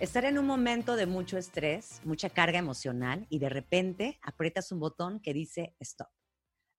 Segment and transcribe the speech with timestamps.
[0.00, 4.80] Estar en un momento de mucho estrés, mucha carga emocional y de repente aprietas un
[4.80, 6.08] botón que dice stop.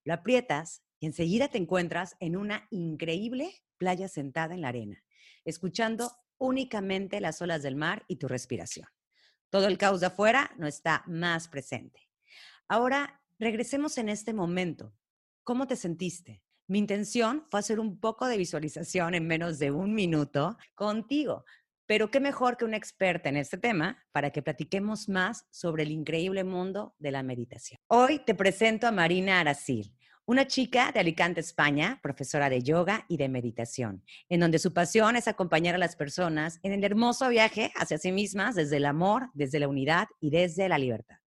[0.03, 5.03] Lo aprietas y enseguida te encuentras en una increíble playa sentada en la arena,
[5.45, 8.87] escuchando únicamente las olas del mar y tu respiración.
[9.51, 12.09] Todo el caos de afuera no está más presente.
[12.67, 14.95] Ahora, regresemos en este momento.
[15.43, 16.41] ¿Cómo te sentiste?
[16.65, 21.43] Mi intención fue hacer un poco de visualización en menos de un minuto contigo,
[21.91, 25.91] pero qué mejor que una experta en este tema para que platiquemos más sobre el
[25.91, 27.81] increíble mundo de la meditación.
[27.87, 33.17] Hoy te presento a Marina Aracil, una chica de Alicante, España, profesora de yoga y
[33.17, 37.73] de meditación, en donde su pasión es acompañar a las personas en el hermoso viaje
[37.75, 41.17] hacia sí mismas desde el amor, desde la unidad y desde la libertad.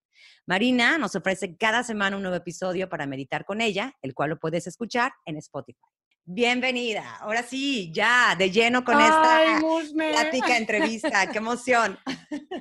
[0.46, 4.38] Marina nos ofrece cada semana un nuevo episodio para meditar con ella, el cual lo
[4.40, 5.93] puedes escuchar en Spotify.
[6.26, 7.16] Bienvenida.
[7.16, 9.60] Ahora sí, ya, de lleno con esta
[9.92, 11.30] plática, entrevista.
[11.30, 11.98] ¡Qué emoción!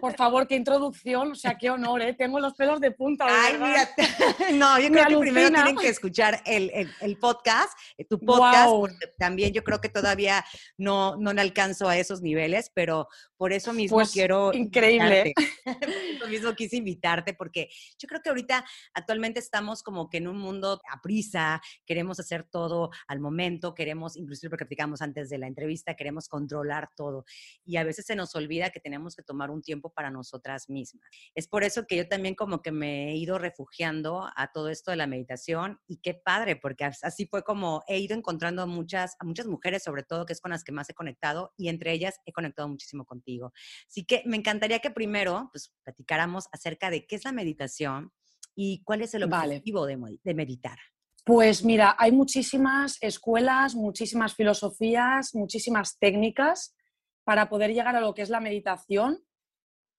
[0.02, 2.14] Por favor, qué introducción, o sea, qué honor, ¿eh?
[2.14, 3.26] Tengo los pelos de punta.
[3.26, 3.90] Ay, mira,
[4.54, 9.08] no, yo creo que primero tienen que escuchar el, el, podcast, eh, tu podcast, porque
[9.18, 10.44] también yo creo que todavía
[10.78, 14.52] no, no alcanzo a esos niveles, pero por eso mismo pues, quiero...
[14.54, 15.34] Increíble.
[15.64, 20.28] por eso mismo quise invitarte, porque yo creo que ahorita actualmente estamos como que en
[20.28, 25.38] un mundo a prisa, queremos hacer todo al momento queremos, inclusive porque platicamos antes de
[25.38, 27.26] la entrevista, queremos controlar todo.
[27.66, 31.04] Y a veces se nos olvida que tenemos que tomar un tiempo para nosotras mismas.
[31.36, 34.92] Es por eso que yo también como que me he ido refugiando a todo esto
[34.92, 39.16] de la meditación y qué padre, porque así fue como he ido encontrando a muchas,
[39.20, 41.92] a muchas mujeres, sobre todo, que es con las que más he conectado y entre
[41.92, 43.54] ellas he conectado muchísimo contigo.
[43.88, 48.12] Así que me encantaría que primero pues platicáramos acerca de qué es la meditación
[48.56, 50.78] y cuál es el objetivo de meditar.
[51.26, 56.76] Pues mira, hay muchísimas escuelas, muchísimas filosofías, muchísimas técnicas
[57.24, 59.24] para poder llegar a lo que es la meditación,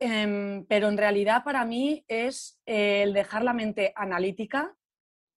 [0.00, 4.76] em, pero en realidad para mí es el dejar la mente analítica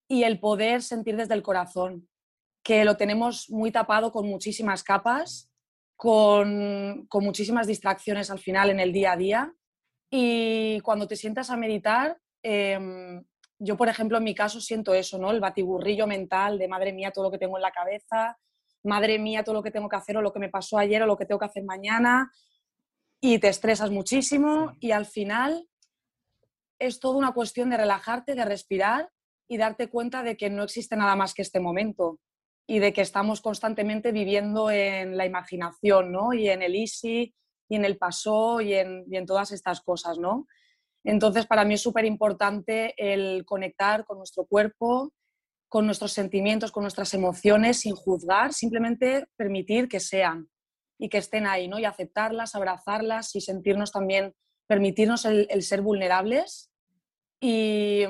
[0.10, 2.10] y el poder sentir desde el corazón,
[2.64, 5.50] que lo tenemos muy tapado con muchísimas capas,
[5.96, 9.54] con, muchísimas distracciones al final en el día a día.
[10.12, 13.24] Y cuando te sientas a meditar, em,
[13.60, 15.32] yo, por ejemplo, en mi caso siento eso, ¿no?
[15.32, 18.38] El batiburrillo mental de madre mía todo lo que tengo en la cabeza,
[18.84, 21.08] madre mía todo lo que tengo que hacer o lo que me pasó ayer o
[21.08, 22.32] lo que tengo que hacer mañana
[23.20, 25.68] y te estresas muchísimo y al final
[26.80, 29.10] es toda una cuestión de relajarte, de respirar
[29.48, 32.20] y darte cuenta de que no existe nada más que este momento
[32.68, 36.34] y de que estamos constantemente viviendo en la imaginación, ¿no?
[36.34, 37.34] Y en el easy
[37.70, 40.48] y en el paso y en, y en todas estas cosas, ¿no?
[41.08, 45.14] Entonces, para mí es súper importante el conectar con nuestro cuerpo,
[45.70, 50.50] con nuestros sentimientos, con nuestras emociones, sin juzgar, simplemente permitir que sean
[51.00, 51.80] y que estén ahí, ¿no?
[51.80, 54.36] Y aceptarlas, abrazarlas y sentirnos también,
[54.68, 56.72] permitirnos el, ser vulnerables
[57.40, 58.04] y,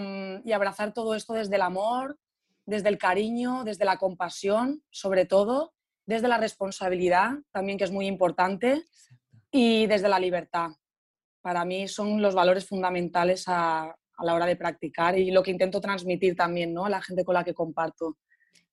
[0.44, 2.18] y, abrazar todo esto desde el amor,
[2.66, 5.76] desde el cariño, desde la compasión, sobre todo,
[6.08, 8.86] desde la responsabilidad, también que es muy importante,
[9.52, 10.72] y desde la libertad
[11.42, 15.80] para mí son los valores fundamentales a, la hora de practicar y lo que intento
[15.80, 16.86] transmitir también ¿no?
[16.86, 18.18] a la gente con la que comparto.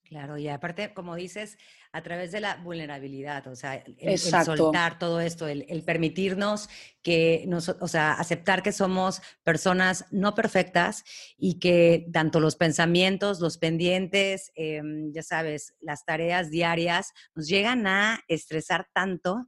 [0.05, 1.57] Claro, y aparte, como dices,
[1.91, 6.69] a través de la vulnerabilidad, o sea, el, soltar todo esto, el, permitirnos
[7.03, 11.05] que, nos, o sea, aceptar que somos personas no perfectas
[11.39, 17.87] y que tanto los pensamientos, los pendientes, em, ya sabes, las tareas diarias nos llegan
[17.87, 19.47] a estresar tanto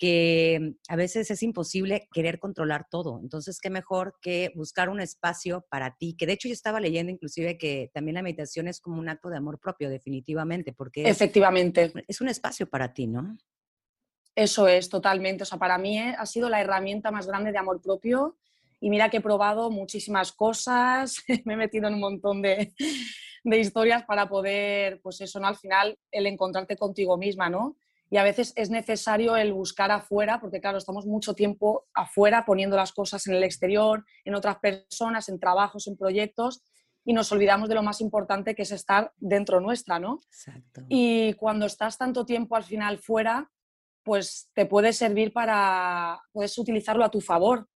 [0.00, 3.20] que a veces es imposible querer controlar todo.
[3.22, 7.12] Entonces, qué mejor que buscar un espacio para ti, que de hecho yo estaba leyendo
[7.12, 11.92] inclusive que también la meditación es como un acto de amor propio, definitivamente, porque efectivamente
[12.08, 13.36] es, un espacio para ti, ¿no?
[14.34, 15.42] Eso es, totalmente.
[15.42, 18.38] O sea, para mí eh, ha sido la herramienta más grande de amor propio
[18.80, 22.72] y mira que he probado muchísimas cosas, me he metido en un montón de,
[23.44, 25.46] de historias para poder, pues eso, ¿no?
[25.46, 27.76] Al final, el encontrarte contigo misma, ¿no?
[28.10, 32.76] Y a veces es necesario el buscar afuera, porque claro, estamos mucho tiempo afuera poniendo
[32.76, 36.62] las cosas en el exterior, en otras personas, en trabajos, en proyectos,
[37.04, 40.20] y nos olvidamos de lo más importante que es estar dentro nuestra, ¿no?
[40.26, 40.82] Exacto.
[40.88, 43.50] Y cuando estás tanto tiempo al final fuera,
[44.02, 47.68] pues te puede servir para, puedes utilizarlo a tu favor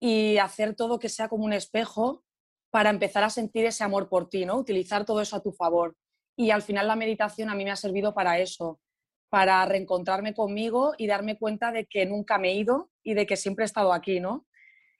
[0.00, 2.24] y hacer todo que sea como un espejo
[2.70, 4.56] para empezar a sentir ese amor por ti, ¿no?
[4.56, 5.96] Utilizar todo eso a tu favor.
[6.36, 8.80] Y al final la meditación a mí me ha servido para eso,
[9.28, 13.36] para reencontrarme conmigo y darme cuenta de que nunca me he ido y de que
[13.36, 14.46] siempre he estado aquí, ¿no?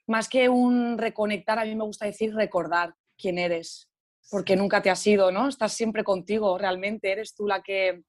[0.05, 3.89] Más que un reconectar, a mí me gusta decir recordar quién eres,
[4.29, 5.47] porque nunca te has ido, ¿no?
[5.47, 8.03] Estás siempre contigo, realmente eres tú la que,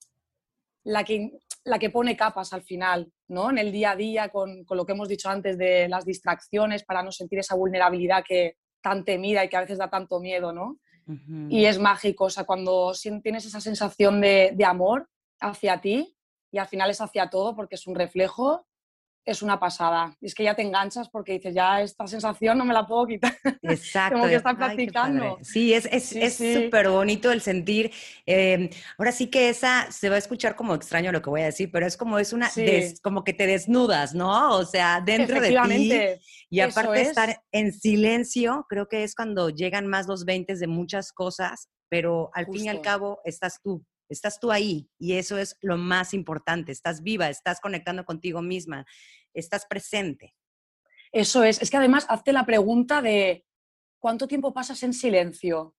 [0.84, 1.32] la que,
[1.64, 3.50] la que pone capas al final, ¿no?
[3.50, 6.84] En el día a día, con, con lo que hemos dicho antes de las distracciones,
[6.84, 10.52] para no sentir esa vulnerabilidad que tan temida y que a veces da tanto miedo,
[10.52, 10.78] ¿no?
[11.48, 12.92] Y es mágico, o sea, cuando
[13.22, 15.08] tienes esa sensación de, de amor
[15.40, 16.16] hacia ti
[16.50, 18.66] y al final es hacia todo porque es un reflejo,
[19.28, 20.16] es una pasada.
[20.20, 23.06] Y es que ya te enganchas porque dices, ya esta sensación no me la puedo
[23.06, 23.36] quitar.
[23.62, 24.14] Exacto.
[24.18, 25.38] Como que estás practicando.
[25.42, 27.90] sí, es súper es, bonito el sentir.
[28.24, 31.46] Em, ahora sí que esa se va a escuchar como extraño lo que voy a
[31.46, 32.50] decir, pero es como es una,
[33.02, 34.56] como que te desnudas, ¿no?
[34.56, 35.92] O sea, dentro de ti.
[36.48, 40.66] Y aparte de estar en silencio, creo que es cuando llegan más los 20 de
[40.66, 43.84] muchas cosas, pero al fin y al cabo estás tú.
[44.08, 46.72] Estás tú ahí y eso es lo más importante.
[46.72, 48.86] Estás viva, estás conectando contigo misma
[49.38, 50.34] estás presente.
[51.12, 51.62] Eso es.
[51.62, 53.46] Es que además hazte la pregunta de
[53.98, 55.74] cuánto tiempo pasas en silencio.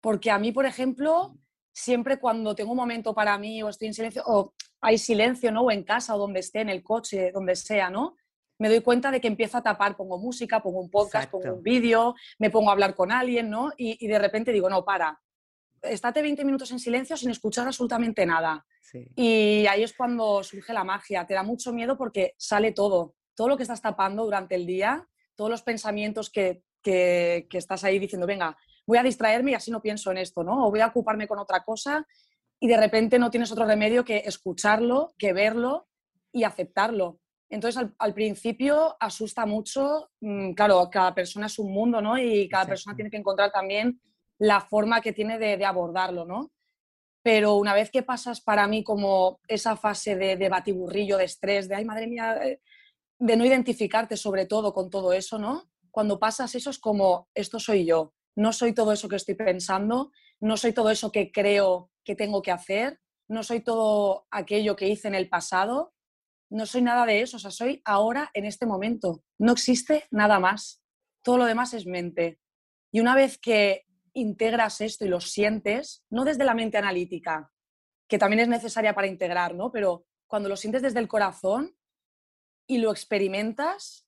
[0.00, 1.36] Porque a mí, por ejemplo,
[1.72, 5.62] siempre cuando tengo un momento para mí o estoy en silencio, o hay silencio, ¿no?
[5.62, 8.16] O en casa o donde esté, en el coche, donde sea, ¿no?
[8.58, 11.62] Me doy cuenta de que empiezo a tapar, pongo música, pongo un podcast, pongo un
[11.62, 13.72] vídeo, me pongo a hablar con alguien, ¿no?
[13.76, 15.20] Y, de repente digo, no, para,
[15.82, 18.64] estate 20 minutos en silencio sin escuchar absolutamente nada.
[19.16, 21.26] Y ahí es cuando surge la magia.
[21.26, 23.14] Te da mucho miedo porque sale todo.
[23.34, 27.98] Todo lo que estás tapando durante el día, todos los pensamientos que, que, estás ahí
[27.98, 28.56] diciendo, venga,
[28.86, 30.66] voy a distraerme y así no pienso en esto, ¿no?
[30.66, 32.06] O voy a ocuparme con otra cosa
[32.60, 35.88] y de repente no tienes otro remedio que escucharlo, que verlo
[36.30, 37.18] y aceptarlo.
[37.48, 42.18] Entonces, al, principio asusta mucho, mm, claro, cada persona es un mundo, ¿no?
[42.18, 44.00] Y cada persona tiene que encontrar también
[44.42, 46.52] la forma que tiene de, de abordarlo, ¿no?
[47.22, 51.76] pero una vez que pasas para mí como esa fase de, batiburrillo, de estrés, de,
[51.76, 52.60] ay, madre mía, eh",
[53.18, 55.70] de no identificarte sobre todo con todo eso, ¿no?
[55.92, 60.10] Cuando pasas eso es como, esto soy yo, no soy todo eso que estoy pensando,
[60.40, 62.98] no soy todo eso que creo que tengo que hacer,
[63.28, 65.94] no soy todo aquello que hice en el pasado,
[66.50, 70.40] no soy nada de eso, o sea, soy ahora en este momento, no existe nada
[70.40, 70.82] más,
[71.22, 72.40] todo lo demás es mente.
[72.90, 73.84] Y una vez que
[74.14, 77.50] integras esto y lo sientes, no desde la mente analítica,
[78.08, 79.70] que también es necesaria para integrar, ¿no?
[79.72, 81.74] Pero cuando lo sientes desde el corazón
[82.66, 84.06] y lo experimentas,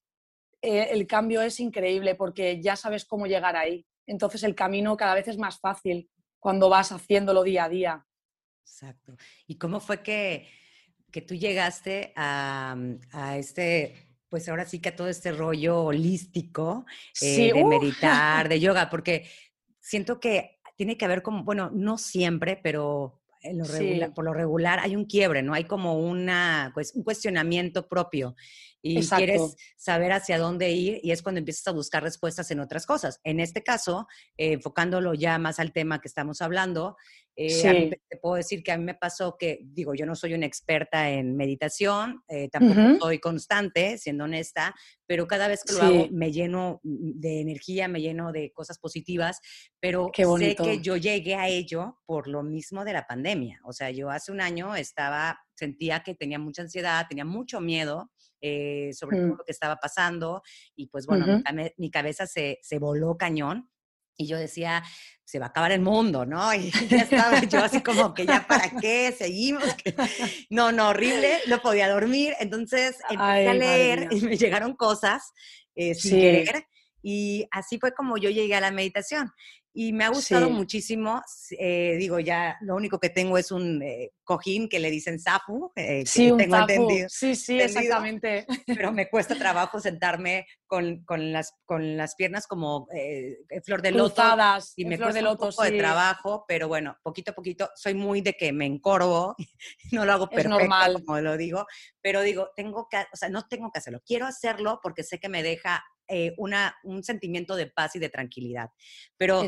[0.61, 3.85] eh, el cambio es increíble porque ya sabes cómo llegar ahí.
[4.07, 6.09] Entonces el camino cada vez es más fácil
[6.39, 8.07] cuando vas haciéndolo día a día.
[8.63, 9.15] Exacto.
[9.47, 10.47] ¿Y cómo fue que,
[11.11, 12.75] que tú llegaste a,
[13.11, 14.05] a este
[14.35, 16.85] pues ahora sí que a todo este rollo holístico
[17.21, 19.29] eh, de meditar, de yoga, porque
[19.85, 23.21] siento que tiene que haber como, bueno, no siempre, pero
[24.15, 25.53] por lo regular hay un quiebre, ¿no?
[25.53, 28.35] Hay como una, pues, un cuestionamiento propio
[28.81, 32.87] y quieres saber hacia dónde ir y es cuando empiezas a buscar respuestas en otras
[32.87, 33.19] cosas.
[33.23, 36.97] En este caso, eh, enfocándolo ya más al tema que estamos hablando,
[37.37, 40.45] eh, te puedo decir que a mí me pasó que, digo, yo no soy una
[40.45, 44.73] experta en meditación, eh, tampoco soy constante, siendo honesta,
[45.05, 49.41] pero cada vez que lo hago me lleno de energía, me lleno de cosas positivas,
[49.81, 53.59] pero sé que yo llegué a ello por lo mismo de la pandemia.
[53.65, 58.11] O sea, yo hace un año estaba, sentía que tenía mucha ansiedad, tenía mucho miedo.
[58.41, 59.37] Eh, sobre todo mm.
[59.37, 60.43] lo que estaba pasando
[60.75, 63.71] y pues bueno, mi, mi, cabeza se, se voló cañón
[64.17, 64.83] y yo decía,
[65.23, 66.53] se va a acabar el mundo, ¿no?
[66.53, 69.63] Y ya estaba yo así como que ya para qué seguimos.
[70.49, 72.33] No, no, horrible, no podía dormir.
[72.39, 75.33] Entonces empecé a leer y me llegaron cosas
[75.75, 76.67] eh, sin querer.
[77.01, 79.31] Y así fue como yo llegué a la meditación
[79.77, 81.21] y me ha gustado muchísimo.
[81.59, 85.69] Eh, digo, ya lo único que tengo es un eh, cojín que le dicen sapu.
[85.75, 88.47] Eh, sí, un tengo entendido, Sí, sí, exactamente.
[88.65, 92.87] Pero me cuesta trabajo sentarme con, con, las, con las piernas como
[93.65, 94.23] flor de loto.
[94.77, 97.69] y me cuesta un poco de trabajo, pero bueno, poquito a poquito.
[97.75, 99.35] Soy muy de que me encorvo,
[99.91, 101.03] no lo hago perfecto, normal.
[101.05, 101.67] como lo digo,
[102.01, 103.99] pero digo, tengo que, o sea, no tengo que hacerlo.
[104.05, 108.09] Quiero hacerlo porque sé que me deja eh, una, un sentimiento de paz y de
[108.09, 108.69] tranquilidad.
[109.17, 109.45] Pero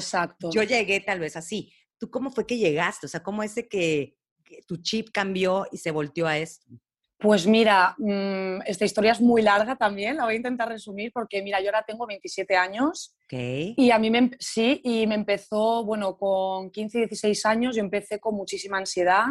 [0.52, 1.72] yo llegué tal vez así.
[1.98, 3.06] ¿tú cómo fue que llegaste?
[3.06, 4.16] O sea, ¿cómo es de que,
[4.66, 6.66] tu chip cambió y se volteó a esto?
[7.20, 11.42] Pues mira, mm, esta historia es muy larga también, la voy a intentar resumir porque
[11.42, 13.14] mira, yo ahora tengo 27 años
[13.76, 18.22] y a mí me, sí, y me empezó, bueno, con 15, 16 años yo empecé
[18.22, 19.26] con muchísima ansiedad,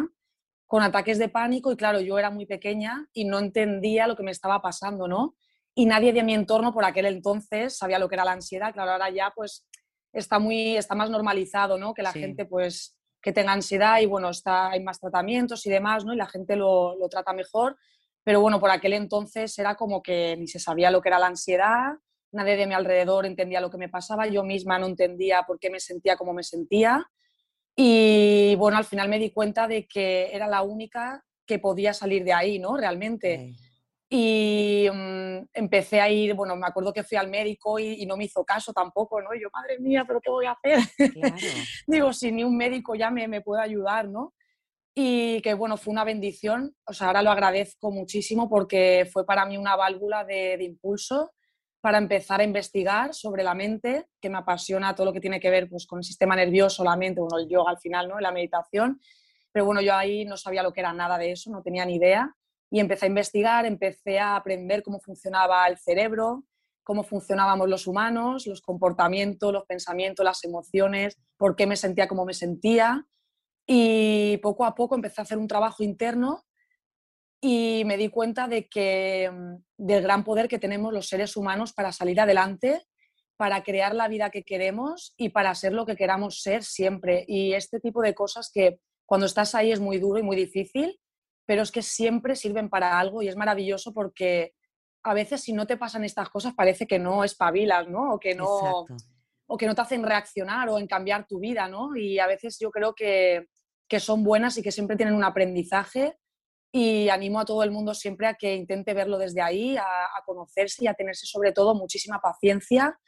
[0.67, 4.23] con ataques de pánico y claro, yo era muy pequeña y no entendía lo que
[4.23, 5.35] me estaba pasando, ¿no?
[5.77, 8.93] Y nadie de mi entorno por aquel entonces sabía lo que era la ansiedad, claro,
[8.93, 9.67] ahora ya pues
[10.11, 11.93] está, muy, está más normalizado, ¿no?
[11.93, 16.03] Que la gente pues que tenga ansiedad y bueno, está, hay más tratamientos y demás,
[16.03, 16.15] ¿no?
[16.15, 17.77] Y la gente lo, lo trata mejor,
[18.23, 21.27] pero bueno, por aquel entonces era como que ni se sabía lo que era la
[21.27, 21.93] ansiedad,
[22.31, 25.69] nadie de mi alrededor entendía lo que me pasaba, yo misma no entendía por qué
[25.69, 27.07] me sentía como me sentía
[27.75, 32.23] y bueno, al final me di cuenta de que era la única que podía salir
[32.23, 32.75] de ahí, ¿no?
[32.77, 33.53] Realmente.
[34.09, 38.25] Y mm, empecé a ir, bueno, me acuerdo que fui al médico y, no me
[38.25, 39.33] hizo caso tampoco, ¿no?
[39.33, 40.79] Y yo, madre mía, ¿pero qué voy a hacer?
[41.87, 44.33] Digo, si ni un médico ya me, me puede ayudar, ¿no?
[44.95, 49.45] Y que bueno, fue una bendición, o sea, ahora lo agradezco muchísimo porque fue para
[49.45, 51.33] mí una válvula de, de impulso
[51.81, 55.49] para empezar a investigar sobre la mente, que me apasiona todo lo que tiene que
[55.49, 58.19] ver pues, con el sistema nervioso, la mente, bueno, el yoga al final, ¿no?
[58.19, 58.99] la meditación.
[59.51, 61.95] Pero bueno, yo ahí no sabía lo que era nada de eso, no tenía ni
[61.95, 62.35] idea.
[62.69, 66.43] Y empecé a investigar, empecé a aprender cómo funcionaba el cerebro,
[66.83, 72.25] cómo funcionábamos los humanos, los comportamientos, los pensamientos, las emociones, por qué me sentía como
[72.25, 73.05] me sentía.
[73.65, 76.45] Y poco a poco empecé a hacer un trabajo interno
[77.41, 81.73] y me di cuenta de que mm, del gran poder que tenemos los seres humanos
[81.73, 82.81] para salir adelante,
[83.35, 87.23] para crear la vida que queremos y para ser lo que queramos ser siempre.
[87.27, 90.99] Y este tipo de cosas que cuando estás ahí es muy duro y muy difícil,
[91.47, 94.53] pero es que siempre sirven para algo y es maravilloso porque
[95.03, 98.13] a veces si no te pasan estas cosas parece que no espabilas, ¿no?
[98.13, 98.85] O que no,
[99.47, 101.95] o que no te hacen reaccionar o en cambiar tu vida, ¿no?
[101.95, 103.47] Y a veces yo creo que,
[103.87, 106.17] que son buenas y que siempre tienen un aprendizaje
[106.73, 109.85] y animo a todo el mundo siempre a que intente verlo desde ahí, a,
[110.25, 112.99] conocerse y a tenerse sobre todo muchísima paciencia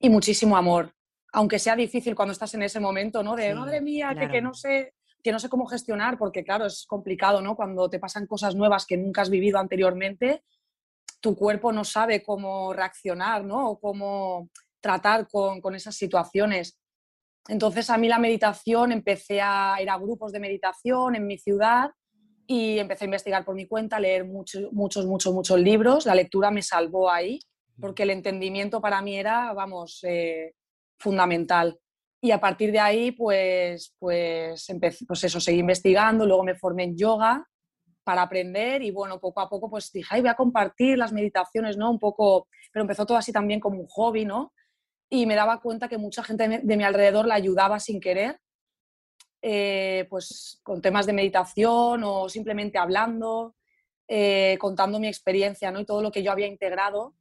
[0.00, 0.94] y muchísimo amor.
[1.34, 3.36] Aunque sea difícil cuando estás en ese momento, ¿no?
[3.36, 4.94] De, madre mía, que, que, no sé,
[5.26, 7.56] que no sé cómo gestionar, porque claro, es complicado, ¿no?
[7.56, 10.44] Cuando te pasan cosas nuevas que nunca has vivido anteriormente,
[11.20, 13.70] tu cuerpo no sabe cómo reaccionar, ¿no?
[13.70, 16.78] O cómo tratar con, con esas situaciones.
[17.48, 21.90] Entonces a mí la meditación, empecé a ir a grupos de meditación en mi ciudad
[22.46, 26.06] y empecé a investigar por mi cuenta, a leer muchos, muchos, muchos, muchos libros.
[26.06, 27.40] La lectura me salvó ahí,
[27.80, 30.54] porque el entendimiento para mí era, vamos, eh,
[31.00, 31.80] fundamental.
[32.20, 36.84] Y a partir de ahí, pues, pues, empecé, pues eso, seguí investigando, luego me formé
[36.84, 37.46] en yoga
[38.04, 41.76] para aprender y bueno, poco a poco pues dije, Ay, voy a compartir las meditaciones,
[41.76, 41.90] ¿no?
[41.90, 44.52] Un poco, pero empezó todo así también como un hobby, ¿no?
[45.10, 48.40] Y me daba cuenta que mucha gente de mi alrededor la ayudaba sin querer
[49.42, 53.54] eh, pues con temas de meditación o simplemente hablando,
[54.08, 55.78] eh, contando mi experiencia ¿no?
[55.78, 57.14] y todo lo que yo había integrado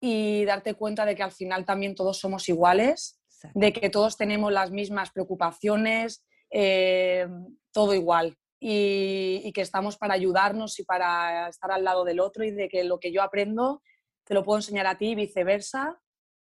[0.00, 3.20] y darte cuenta de que al final también todos somos iguales,
[3.54, 7.26] de que todos tenemos las mismas preocupaciones, eh,
[7.72, 8.36] todo igual.
[8.58, 12.84] Y, que estamos para ayudarnos y para estar al lado del otro y de que
[12.84, 13.82] lo que yo aprendo
[14.24, 16.00] te lo puedo enseñar a ti y viceversa.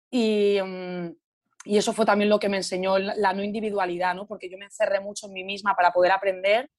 [0.10, 1.10] Y, mm,
[1.66, 4.26] y eso fue también lo que me enseñó la no individualidad, ¿no?
[4.26, 6.70] Porque yo me encerré mucho en mí misma para poder aprender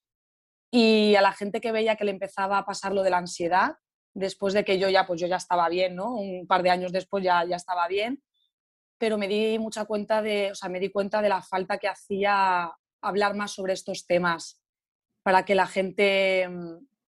[0.71, 3.77] y a la gente que veía que le empezaba a pasar lo de la ansiedad,
[4.15, 6.15] después de que yo ya, pues yo ya estaba bien, ¿no?
[6.15, 8.23] Un par de años después ya, ya estaba bien,
[8.99, 11.89] pero me di mucha cuenta de, o sea, me di cuenta de la falta que
[11.89, 14.61] hacía hablar más sobre estos temas
[15.23, 16.49] para que la gente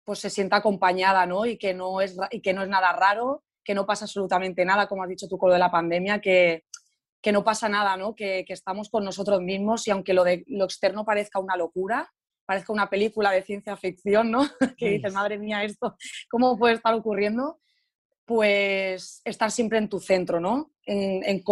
[0.04, 1.46] pues se sienta acompañada, ¿no?
[1.46, 4.88] Y que no es, y que no es nada raro, que no pasa absolutamente nada,
[4.88, 6.64] como has dicho tú con lo de la pandemia, que,
[7.22, 8.16] que no pasa nada, ¿no?
[8.16, 12.10] Que, estamos con nosotros mismos y aunque lo, de, lo externo parezca una locura,
[12.46, 14.48] parezca una película de ciencia ficción, ¿no?
[14.78, 15.98] que dices, madre mía, esto,
[16.30, 17.60] ¿cómo puede estar ocurriendo?
[18.24, 20.72] Pues estar siempre en tu centro, ¿no?
[20.90, 21.44] En,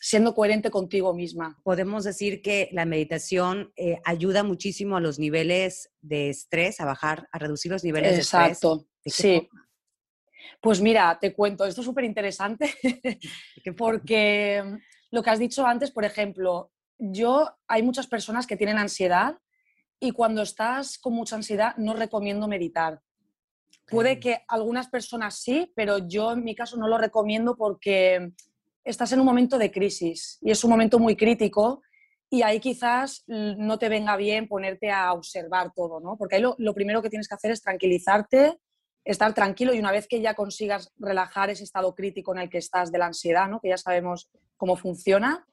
[0.00, 1.60] siendo coherente contigo misma.
[1.62, 7.28] Podemos decir que la meditación eh, ayuda muchísimo a los niveles de estrés, a bajar,
[7.30, 8.42] a reducir los niveles de estrés.
[8.42, 9.48] Exacto, sí.
[10.62, 12.74] Pues mira, te cuento, esto es súper interesante
[13.76, 14.62] porque
[15.10, 19.38] lo que has dicho antes, por ejemplo, yo hay muchas personas que tienen ansiedad
[19.98, 23.02] y cuando estás con mucha ansiedad no recomiendo meditar.
[23.90, 28.32] Puede que algunas personas sí, pero yo en mi caso no lo recomiendo porque
[28.84, 31.82] estás en un momento de crisis y es un momento muy crítico
[32.30, 36.16] y ahí quizás no te venga bien ponerte a observar todo, ¿no?
[36.16, 38.58] Porque ahí lo, primero que tienes que hacer es tranquilizarte,
[39.04, 42.58] estar tranquilo y una vez que ya consigas relajar ese estado crítico en el que
[42.58, 43.60] estás de la ansiedad, ¿no?
[43.60, 45.44] que ya sabemos cómo funciona,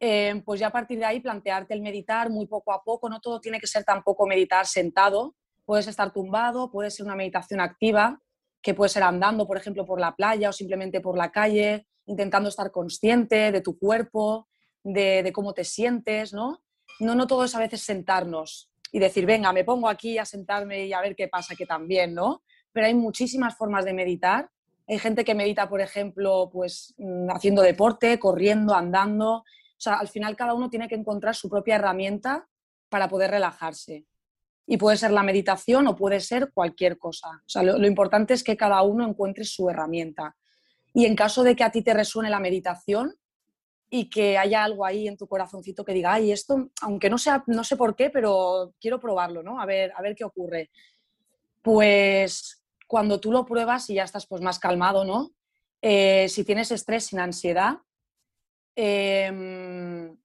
[0.00, 3.20] eh, pues ya a partir de ahí plantearte el meditar muy poco a poco, no
[3.20, 5.34] todo tiene que ser tampoco meditar sentado,
[5.66, 8.22] puedes estar tumbado, puede ser una meditación activa,
[8.62, 12.48] que puede ser andando, por ejemplo, por la playa o simplemente por la calle, intentando
[12.48, 14.48] estar consciente de tu cuerpo,
[14.82, 16.62] de, cómo te sientes, ¿no?
[17.00, 20.86] No, no todo es a veces sentarnos y decir, venga, me pongo aquí a sentarme
[20.86, 22.42] y a ver qué pasa, que también, ¿no?
[22.72, 24.50] Pero hay muchísimas formas de meditar.
[24.88, 29.34] Hay gente que medita, por ejemplo, pues mm, haciendo deporte, corriendo, andando.
[29.36, 29.44] O
[29.76, 32.48] sea, al final cada uno tiene que encontrar su propia herramienta
[32.88, 34.06] para poder relajarse.
[34.66, 37.28] Y puede ser la meditación o puede ser cualquier cosa.
[37.28, 40.36] O sea, lo importante es que cada uno encuentre su herramienta.
[40.94, 43.14] Y en caso de que a ti te resuene la meditación
[43.90, 47.42] y que haya algo ahí en tu corazoncito que diga, ay, esto, aunque no, sea,
[47.46, 49.60] no sé por qué, pero quiero probarlo, ¿no?
[49.60, 50.70] A ver, a ver qué ocurre.
[51.62, 55.32] Pues cuando tú lo pruebas y ya estás pues más calmado, ¿no?
[55.80, 57.78] Eh, si tienes estrés sin ansiedad,
[58.74, 60.16] em,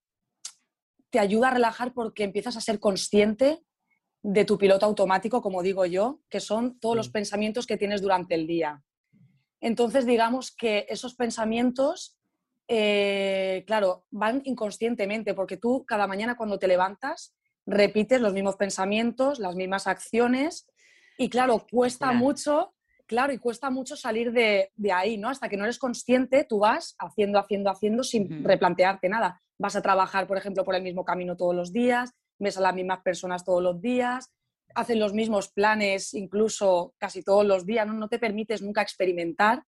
[1.10, 3.64] te ayuda a relajar porque empiezas a ser consciente
[4.24, 8.36] de tu piloto automático, como digo yo, que son todos los pensamientos que tienes durante
[8.36, 8.82] el día.
[9.64, 12.18] Entonces, digamos que esos pensamientos,
[12.68, 17.34] eh, claro, van inconscientemente, porque tú cada mañana cuando te levantas
[17.66, 20.68] repites los mismos pensamientos, las mismas acciones,
[21.18, 22.74] y claro, cuesta mucho,
[23.06, 25.30] claro, y cuesta mucho salir de, ahí, ¿no?
[25.30, 29.42] Hasta que no eres consciente, tú vas haciendo, haciendo, haciendo sin replantearte nada.
[29.58, 32.76] Vas a trabajar, por ejemplo, por el mismo camino todos los días, ves a las
[32.76, 34.30] mismas personas todos los días,
[34.76, 38.08] hacen los mismos planes incluso casi todos los días, ¿no?
[38.08, 39.64] te permites nunca experimentar.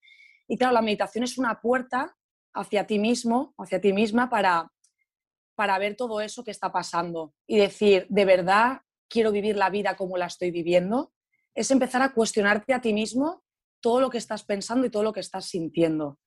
[0.47, 2.15] Y claro, la meditación es una puerta
[2.53, 4.71] hacia ti mismo, hacia ti misma, para,
[5.55, 9.95] para ver todo eso que está pasando y decir, ¿de verdad quiero vivir la vida
[9.95, 11.11] como la estoy viviendo?
[11.53, 13.43] Es empezar a cuestionarte a ti mismo
[13.81, 16.17] todo lo que estás pensando y todo lo que estás sintiendo.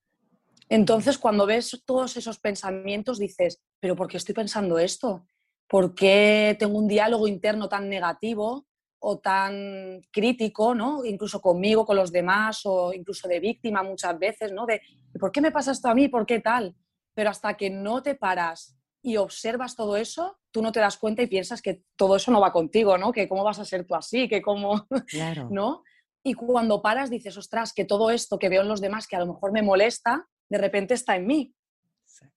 [0.69, 5.27] Entonces, cuando ves todos esos pensamientos, dices, ¿pero por qué estoy pensando esto?
[5.67, 8.68] ¿Por qué tengo un diálogo interno tan negativo?
[9.01, 11.05] O tan crítico, ¿no?
[11.05, 14.67] Incluso conmigo, con los demás, o incluso de víctima muchas veces, ¿no?
[14.67, 14.81] De
[15.19, 16.09] ¿por qué me pasa esto a mí?
[16.09, 16.75] ¿Por qué tal?
[17.15, 21.23] Pero hasta que no te paras y observas todo eso, tú no te das cuenta
[21.23, 23.13] y piensas que todo eso no va contigo, ¿no?
[23.13, 24.87] Que cómo vas a ser tú así, que cómo,
[25.51, 25.85] ¿no?
[26.25, 29.21] Y cuando paras dices, ostras, que todo esto que veo en los demás que a
[29.21, 31.55] lo mejor me molesta, de repente está en mí.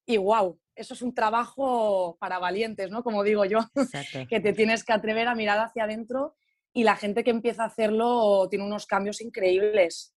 [0.05, 3.03] Y wow, eso es un trabajo para valientes, ¿no?
[3.03, 3.59] Como digo yo,
[4.29, 6.35] que te tienes que atrever a mirar hacia adentro
[6.73, 10.15] y la gente que empieza a hacerlo tiene unos cambios increíbles,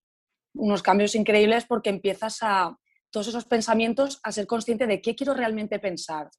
[0.53, 2.77] unos cambios increíbles porque empiezas a
[3.11, 6.29] todos esos pensamientos a ser consciente de qué quiero realmente pensar.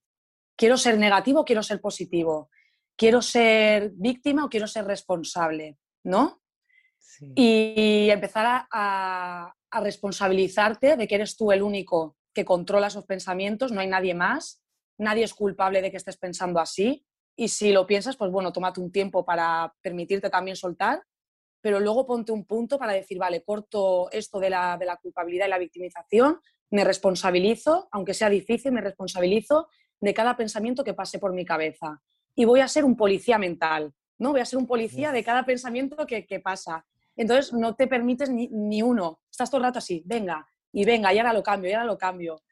[0.57, 2.51] ¿Quiero ser negativo o quiero ser positivo?
[2.97, 5.77] ¿Quiero ser víctima o quiero ser responsable?
[6.05, 6.43] ¿No?
[7.35, 13.73] Y empezar a, a responsabilizarte de que eres tú el único que controla esos pensamientos,
[13.73, 14.63] no hay nadie más,
[14.99, 18.81] nadie es culpable de que estés pensando así, y si lo piensas, pues bueno, tómate
[18.81, 21.03] un tiempo para permitirte también soltar,
[21.61, 25.47] pero luego ponte un punto para decir, vale, corto esto de la, de la culpabilidad
[25.47, 29.69] y la victimización, me responsabilizo, aunque sea difícil, me responsabilizo
[30.01, 32.01] de cada pensamiento que pase por mi cabeza.
[32.35, 34.33] Y voy a ser un policía mental, ¿no?
[34.33, 36.87] Voy a ser un policía de cada pensamiento que, que pasa.
[37.17, 39.21] Entonces no te permites ni, ni, uno.
[39.31, 41.99] Estás todo el rato así, venga, y venga, y ahora lo cambio, y ahora lo
[41.99, 42.43] cambio.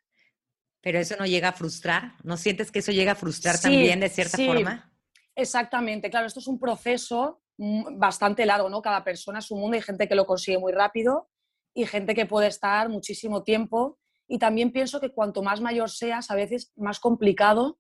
[0.85, 4.11] Pero eso no llega a frustrar, ¿no sientes que eso llega a frustrar también de
[4.11, 4.93] cierta sí, forma?
[5.35, 8.83] Exactamente, claro, esto es un proceso mm, bastante largo, ¿no?
[8.83, 11.31] Cada persona es un mundo, hay gente que lo consigue muy rápido
[11.73, 13.99] y gente que puede estar muchísimo tiempo.
[14.29, 17.79] Y también pienso que cuanto más mayor seas, a veces más complicado,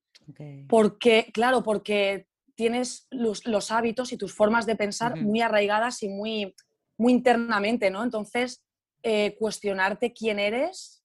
[0.66, 6.54] porque, claro, porque tienes los, hábitos y tus formas de pensar muy arraigadas y muy,
[6.96, 8.02] muy internamente, ¿no?
[8.02, 8.64] Entonces,
[9.02, 11.03] eh, cuestionarte quién eres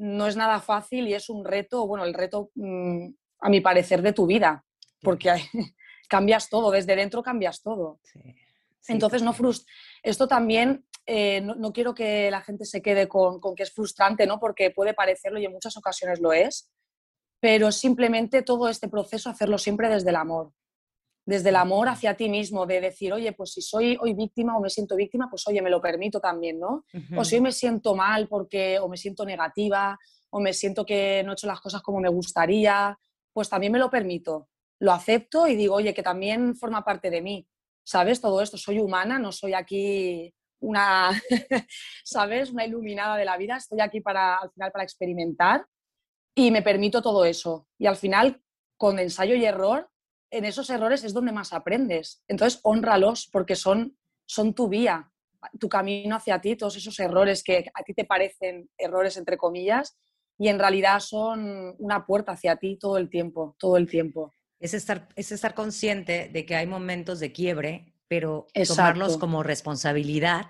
[0.00, 3.08] no es nada fácil y es un reto, bueno, el reto, mm,
[3.40, 4.64] a mi parecer, de tu vida,
[5.02, 5.30] porque
[6.08, 8.00] cambias todo, desde dentro cambias todo.
[8.88, 9.34] Entonces, no
[10.02, 14.40] Esto también, eh, no, quiero que la gente se quede con, que es frustrante, ¿no?
[14.40, 16.70] Porque puede parecerlo y en muchas ocasiones lo es,
[17.38, 20.50] pero simplemente todo este proceso hacerlo siempre desde el amor
[21.30, 24.60] desde el amor hacia ti mismo, de decir, oye, pues si soy hoy víctima o
[24.60, 26.84] me siento víctima, pues oye, me lo permito también, ¿no?
[27.16, 29.96] O si hoy me siento mal porque, o me siento negativa,
[30.30, 32.98] o me siento que no he hecho las cosas como me gustaría,
[33.32, 34.48] pues también me lo permito.
[34.80, 37.46] Lo acepto y digo, oye, que también forma parte de mí,
[37.84, 38.20] ¿sabes?
[38.20, 41.10] Todo esto, soy humana, no soy aquí una,
[42.04, 42.50] ¿sabes?
[42.50, 45.64] Una iluminada de la vida, estoy aquí para, al final, para experimentar
[46.34, 47.68] y me permito todo eso.
[47.78, 48.42] Y al final,
[48.76, 49.88] con ensayo y error,
[50.30, 52.22] en esos errores es donde más aprendes.
[52.28, 55.10] Entonces, honralos porque son, son tu vía,
[55.58, 59.98] tu camino hacia ti, todos esos errores que a ti te parecen errores, entre comillas,
[60.38, 64.32] y en realidad son una puerta hacia ti todo el tiempo, todo el tiempo.
[64.58, 70.46] Es estar, es estar consciente de que hay momentos de quiebre, pero tomarlos como responsabilidad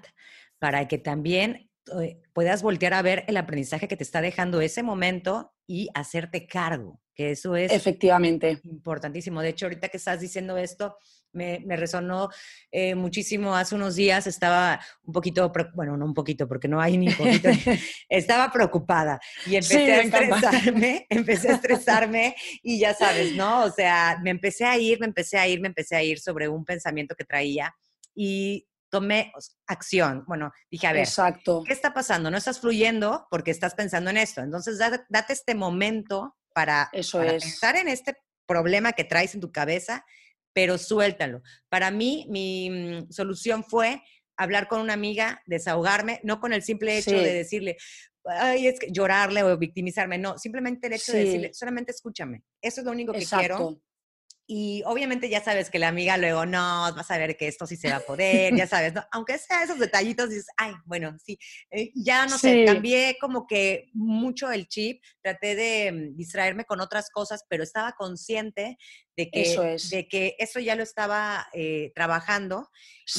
[0.58, 4.82] para que también eh, puedas voltear a ver el aprendizaje que te está dejando ese
[4.82, 9.40] momento y hacerte cargo, que eso es efectivamente importantísimo.
[9.40, 10.96] De hecho, ahorita que estás diciendo esto,
[11.32, 12.28] me, resonó
[12.72, 13.54] eh, muchísimo.
[13.54, 17.14] Hace unos días estaba un poquito, bueno, no un poquito, porque no hay ni un
[17.14, 17.50] poquito,
[18.08, 23.62] estaba preocupada y empecé a estresarme, empecé a estresarme y ya sabes, ¿no?
[23.62, 26.48] O sea, me empecé a ir, me empecé a ir, me empecé a ir sobre
[26.48, 27.72] un pensamiento que traía
[28.12, 29.32] y tomé
[29.66, 30.24] acción.
[30.26, 31.62] Bueno, dije, a ver, Exacto.
[31.66, 32.30] ¿qué está pasando?
[32.30, 34.42] No estás fluyendo porque estás pensando en esto.
[34.42, 40.04] Entonces, date, este momento para, Eso pensar en este problema que traes en tu cabeza,
[40.52, 41.42] pero suéltalo.
[41.68, 44.02] Para mí, mi mm, solución fue
[44.36, 47.76] hablar con una amiga, desahogarme, no con el simple hecho de decirle,
[48.24, 52.42] ay, es que llorarle o victimizarme, no, simplemente el hecho de decirle, solamente escúchame.
[52.60, 53.80] Eso es lo único que quiero
[54.52, 57.76] y obviamente ya sabes que la amiga luego, no, vas a ver que esto sí
[57.76, 59.00] se va a poder, ya sabes, ¿no?
[59.12, 61.38] aunque sea esos detallitos, dices, ay, bueno, sí,
[61.70, 66.80] eh, ya no sé, cambié como que mucho el chip, traté de mm, distraerme con
[66.80, 68.76] otras cosas, pero estaba consciente
[69.16, 72.70] de que eso, de que eso ya lo estaba eh, trabajando.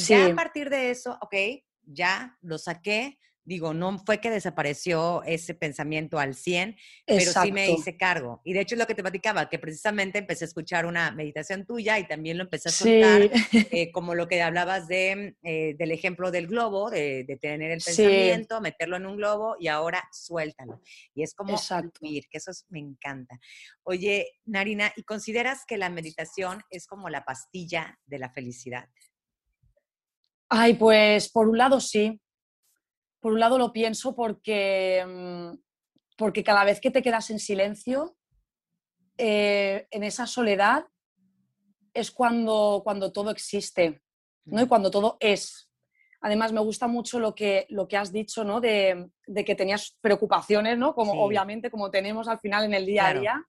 [0.07, 1.35] Ya a partir de eso, ok,
[1.83, 7.71] ya lo saqué, digo, no fue que desapareció ese pensamiento al 100, pero sí me
[7.71, 8.41] hice cargo.
[8.43, 11.65] Y de hecho es lo que te platicaba, que precisamente empecé a escuchar una meditación
[11.65, 15.91] tuya y también lo empecé a soltar, eh, como lo que hablabas de, eh, del
[15.91, 20.81] ejemplo del globo, de, tener el pensamiento, meterlo en un globo y ahora suéltalo.
[21.15, 23.39] Y es como fluir, que eso me encanta.
[23.83, 28.87] Oye, Narina, ¿y consideras que la meditación es como la pastilla de la felicidad?
[30.49, 32.19] Ay, pues por un lado sí,
[33.21, 35.57] por un lado lo pienso porque, mm,
[36.17, 38.17] porque cada vez que te quedas en silencio,
[39.17, 40.85] eh, en esa soledad,
[41.93, 44.01] es cuando, cuando todo existe,
[44.45, 44.61] ¿no?
[44.61, 45.69] Y cuando todo es.
[46.21, 48.61] Además, me gusta mucho lo que, lo que has dicho, ¿no?
[48.61, 49.11] De,
[49.45, 50.93] que tenías preocupaciones, ¿no?
[50.93, 53.45] Como obviamente, como tenemos al final en el día a día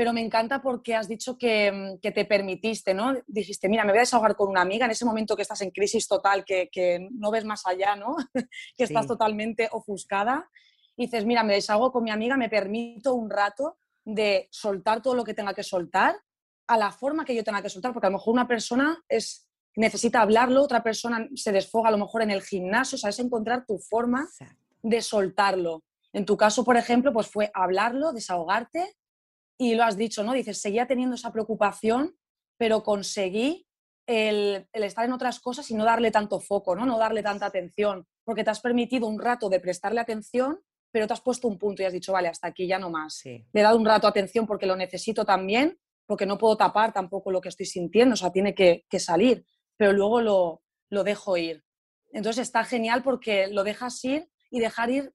[0.00, 3.12] pero me encanta porque has dicho que, te permitiste, ¿no?
[3.26, 5.72] Dijiste, mira, me voy a desahogar con una amiga en ese momento que estás en
[5.72, 8.16] crisis total, que, no ves más allá, ¿no?
[8.78, 10.48] que estás totalmente ofuscada.
[10.96, 15.14] Y dices, mira, me desahogo con mi amiga, me permito un rato de soltar todo
[15.14, 16.16] lo que tenga que soltar
[16.66, 19.50] a la forma que yo tenga que soltar, porque a lo mejor una persona es,
[19.76, 23.78] necesita hablarlo, otra persona se desfoga a lo mejor en el gimnasio, sabes encontrar tu
[23.78, 24.26] forma
[24.82, 25.84] de soltarlo.
[26.14, 28.96] En tu caso, por ejemplo, pues fue hablarlo, desahogarte
[29.60, 30.32] y lo has dicho, ¿no?
[30.32, 32.16] Dices, seguía teniendo esa preocupación,
[32.56, 33.68] pero conseguí
[34.06, 36.86] el, estar en otras cosas y no darle tanto foco, ¿no?
[36.86, 41.12] No darle tanta atención, porque te has permitido un rato de prestarle atención, pero te
[41.12, 43.20] has puesto un punto y has dicho, vale, hasta aquí ya no más.
[43.26, 47.30] Le he dado un rato atención porque lo necesito también, porque no puedo tapar tampoco
[47.30, 49.44] lo que estoy sintiendo, o sea, tiene que, salir,
[49.76, 51.62] pero luego lo, lo dejo ir.
[52.12, 55.12] Entonces está genial porque lo dejas ir y dejar ir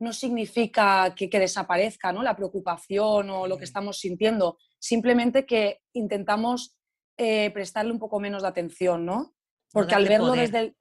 [0.00, 2.22] no significa que, desaparezca ¿no?
[2.22, 6.76] la preocupación o lo que estamos sintiendo, simplemente que intentamos
[7.16, 9.34] eh, prestarle un poco menos de atención, ¿no?
[9.72, 10.76] Porque al verlo desde el...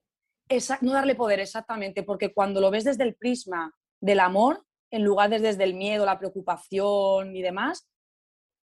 [0.81, 5.29] no darle poder, exactamente, porque cuando lo ves desde el prisma del amor, en lugar
[5.29, 7.89] de desde el miedo, la preocupación y demás,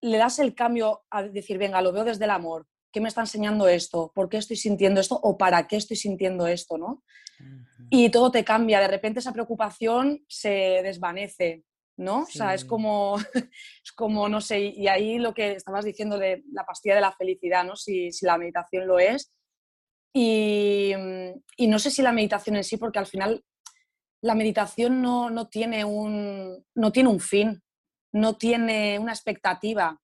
[0.02, 2.66] le das el cambio a decir, venga, lo veo desde el amor.
[2.92, 4.12] ¿Qué me está enseñando esto?
[4.14, 5.18] ¿Por qué estoy sintiendo esto?
[5.22, 6.78] ¿O para qué estoy sintiendo esto?
[6.78, 7.02] ¿no?
[7.90, 8.80] y todo te cambia.
[8.80, 11.64] De repente esa preocupación se desvanece,
[11.98, 12.20] ¿no?
[12.20, 13.18] O sea, es como,
[13.84, 17.12] es como, no sé, y ahí lo que estabas diciendo de la pastilla de la
[17.12, 17.76] felicidad, ¿no?
[17.76, 19.32] Si, si la meditación lo es.
[20.14, 20.92] Y,
[21.56, 23.44] y, no sé si la meditación en sí, porque al final
[24.22, 27.62] la meditación no, no, tiene un, no tiene un fin,
[28.12, 30.00] no tiene una expectativa,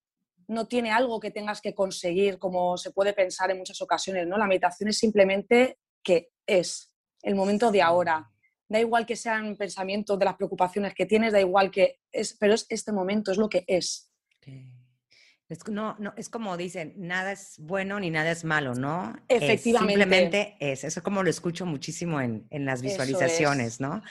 [0.48, 4.38] no tiene algo que tengas que conseguir, como se puede pensar en muchas ocasiones, ¿no?
[4.38, 8.30] La meditación es simplemente que es el momento de ahora.
[8.66, 12.54] Da igual que sean pensamientos de las preocupaciones que tienes, da igual que es, pero
[12.54, 14.10] es este momento, es lo que es.
[15.48, 19.16] Es, no, no, es como dicen, nada es bueno ni nada es malo, ¿no?
[19.28, 19.94] Efectivamente.
[19.94, 20.84] simplemente es.
[20.84, 24.02] Eso es como lo escucho muchísimo en, en las visualizaciones, ¿no?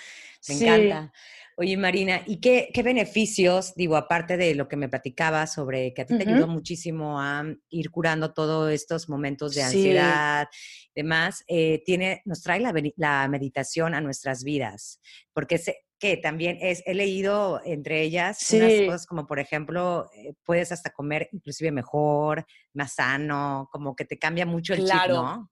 [0.47, 1.13] Me encanta.
[1.59, 6.03] Oye, Marina, ¿y qué, qué, beneficios, digo, aparte de lo que me platicaba sobre que
[6.03, 10.47] a ti te ayudó muchísimo a ir curando todos estos momentos de ansiedad
[10.93, 15.01] y demás, eh, tiene, nos trae la, la, meditación a nuestras vidas?
[15.33, 20.35] Porque sé que también es, he leído entre ellas unas cosas como, por ejemplo, eh,
[20.43, 25.49] puedes hasta comer inclusive mejor, más sano, como que te cambia mucho el chip, ¿no?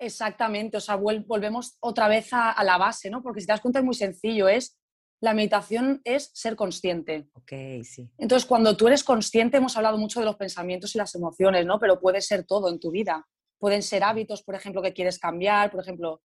[0.00, 3.22] Exactamente, o sea, volvemos otra vez a, a la base, ¿no?
[3.22, 4.76] Porque si te das cuenta es muy sencillo, es
[5.20, 7.28] la meditación es ser consciente.
[7.34, 7.52] Ok,
[7.84, 8.10] sí.
[8.18, 11.78] Entonces, cuando tú eres consciente, hemos hablado mucho de los pensamientos y las emociones, ¿no?
[11.78, 13.26] Pero puede ser todo en tu vida.
[13.58, 16.20] Pueden ser hábitos, por ejemplo, que quieres cambiar, por ejemplo,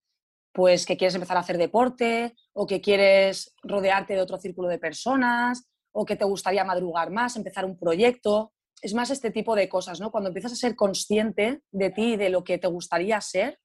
[0.52, 4.80] pues que quieres empezar a hacer deporte o que quieres rodearte de otro círculo de
[4.80, 8.54] personas o que te gustaría madrugar más, empezar un proyecto.
[8.82, 10.12] Es más este tipo de cosas, ¿no?
[10.12, 13.60] Cuando empiezas a ser consciente de ti y de lo que te gustaría ser,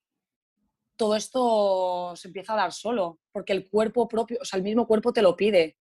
[0.96, 4.86] todo esto se empieza a dar solo, porque el cuerpo propio, o sea, el mismo
[4.86, 5.76] cuerpo te lo pide.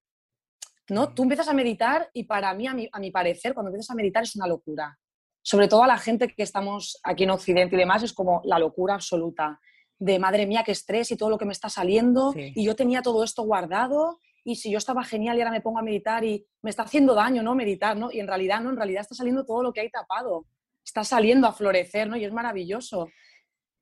[0.89, 1.13] ¿no?
[1.13, 3.95] Tú empiezas a meditar y para mí, a mi, a mi parecer, cuando empiezas a
[3.95, 4.97] meditar es una locura.
[5.41, 8.60] Sobre todo a la gente que estamos aquí en Occidente y demás, es como la
[8.60, 9.60] locura absoluta
[9.99, 12.34] de madre mía, qué estrés y todo lo que me está saliendo.
[12.36, 15.80] Y yo tenía todo esto guardado y si yo estaba genial y ahora me pongo
[15.80, 17.56] a meditar y me está haciendo daño, ¿no?
[17.56, 18.12] Meditar, ¿no?
[18.12, 18.69] Y en realidad, ¿no?
[18.69, 20.45] En realidad está saliendo todo lo que hay tapado.
[20.84, 22.17] Está saliendo a florecer, ¿no?
[22.17, 23.10] Y es maravilloso.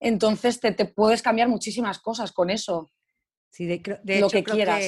[0.01, 2.91] Entonces te, puedes cambiar muchísimas cosas con eso.
[3.51, 4.83] Sí, de, lo que quieras.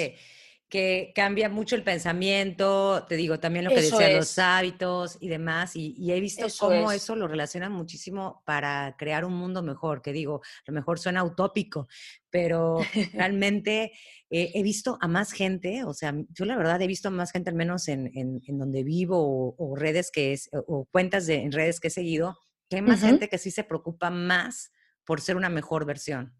[0.67, 5.76] Que, cambia mucho el pensamiento, te digo, también lo que decían los hábitos y demás,
[5.76, 10.41] y, he visto cómo eso lo relacionan muchísimo para crear un mundo mejor, que digo,
[10.43, 11.88] a lo mejor suena utópico,
[12.32, 12.80] pero
[13.13, 13.91] realmente
[14.32, 17.32] eh, he visto a más gente, o sea, yo la verdad he visto a más
[17.32, 21.80] gente, al menos en, donde vivo, o, redes que es, o cuentas de, en redes
[21.80, 22.36] que he seguido,
[22.67, 24.71] que hay más gente que sí se preocupa más
[25.05, 26.35] por ser una mejor versión.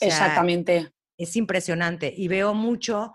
[0.00, 0.92] Exactamente.
[1.18, 3.14] Es impresionante y veo mucho,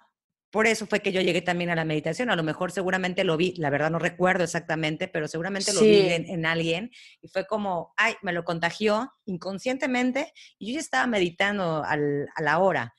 [0.52, 3.38] por eso fue que yo llegué también a la meditación, a lo mejor seguramente lo
[3.38, 6.92] vi, la verdad no recuerdo exactamente, pero seguramente lo vi en, alguien
[7.22, 11.96] y fue como, ay, me lo contagió inconscientemente y yo ya estaba meditando a
[12.42, 12.96] la hora.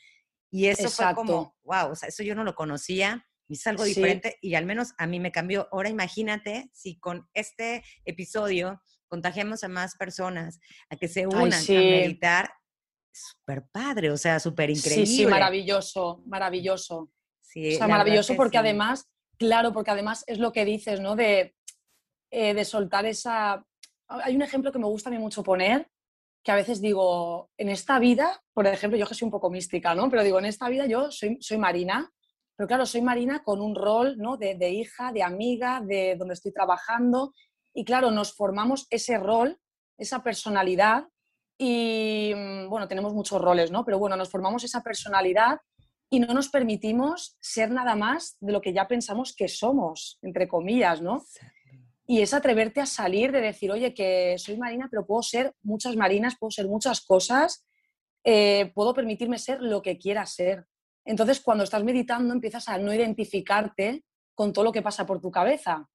[0.51, 3.85] Y eso fue como, wow, o sea, eso yo no lo conocía y es algo
[3.85, 5.69] diferente y al menos a mí me cambió.
[5.73, 8.81] Ahora imagínate si con este episodio
[9.13, 12.51] contagiamos a más personas a que se unan a meditar,
[13.13, 15.05] súper padre, o sea, súper increíble.
[15.05, 17.11] Sí, sí, maravilloso, maravilloso.
[17.43, 21.15] Sí, o sea, maravilloso porque además, claro, porque además es lo que dices, ¿no?
[21.15, 21.55] De,
[22.31, 23.63] eh, de soltar esa...
[24.09, 25.91] Hay un ejemplo que me gusta a mí mucho poner,
[26.43, 29.95] que a veces digo, en esta vida, por ejemplo, yo que soy un poco mística,
[29.95, 30.09] ¿no?
[30.09, 32.11] Pero digo, en esta vida yo soy, soy Marina,
[32.57, 34.39] pero claro, soy Marina con un rol, ¿no?
[34.39, 37.35] De, de hija, de amiga, de donde estoy trabajando,
[37.75, 39.59] y claro, nos formamos ese rol,
[39.99, 41.09] esa personalidad
[41.59, 43.85] y mm, bueno, tenemos muchos roles, ¿no?
[43.85, 45.61] Pero bueno, nos formamos esa personalidad
[46.11, 50.49] y no nos permitimos ser nada más de lo que ya pensamos que somos, entre
[50.49, 51.23] comillas, ¿no?
[52.07, 55.97] Y es atreverte a salir de decir, oye, que soy marina, pero puedo ser muchas
[55.97, 57.65] marinas, puedo ser muchas cosas,
[58.25, 60.67] eh, puedo permitirme ser lo que quiera ser.
[61.05, 64.05] Entonces, cuando estás meditando, empiezas a no identificarte
[64.35, 65.89] con todo lo que pasa por tu cabeza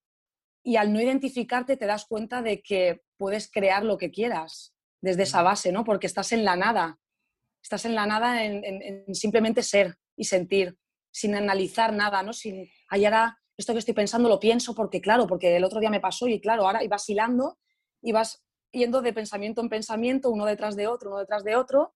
[0.67, 5.23] y al no identificarte te das cuenta de que puedes crear lo que quieras desde
[5.23, 5.85] esa base, ¿no?
[5.85, 6.99] Porque estás en la nada,
[7.63, 10.77] estás en la nada en, simplemente ser y sentir,
[11.09, 12.33] sin analizar nada, ¿no?
[12.33, 15.89] Sin, ay, ahora esto que estoy pensando lo pienso porque, claro, porque el otro día
[15.89, 17.57] me pasó y, claro, ahora y vas hilando
[18.01, 21.95] y vas yendo de pensamiento en pensamiento, uno detrás de otro, uno detrás de otro,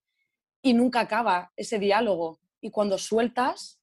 [0.62, 2.40] y nunca acaba ese diálogo.
[2.62, 3.82] Y cuando sueltas,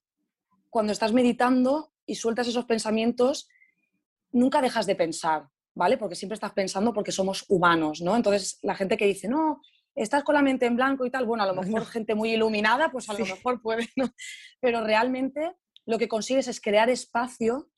[0.71, 3.51] cuando estás meditando y sueltas esos pensamientos,
[4.33, 5.97] nunca dejas de pensar, ¿vale?
[5.97, 8.17] Porque siempre estás pensando porque somos humanos, ¿no?
[8.17, 9.61] Entonces, la gente que dice, no,
[9.95, 12.91] estás con la mente en blanco y tal, bueno, a lo mejor gente muy iluminada,
[12.91, 14.11] pues a lo mejor puede, ¿no?
[14.61, 17.69] Pero realmente lo que consigues es crear espacio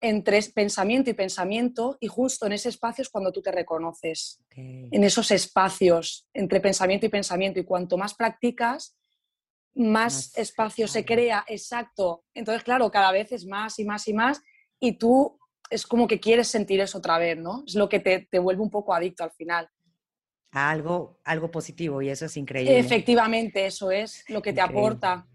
[0.00, 5.02] entre pensamiento y pensamiento y justo en ese espacio es cuando tú te reconoces, en
[5.02, 8.96] esos espacios entre pensamiento y pensamiento y cuanto más practicas,
[9.74, 12.24] más, espacio se crea, exacto.
[12.34, 14.42] Entonces, claro, cada vez es más y más y más
[14.80, 15.38] y tú
[15.70, 17.64] es como que quieres sentir eso otra vez, ¿no?
[17.66, 19.68] Es lo que te, te vuelve un poco adicto al final.
[20.52, 22.78] algo, algo positivo y eso es increíble.
[22.78, 25.26] Efectivamente, eso es lo que te aporta.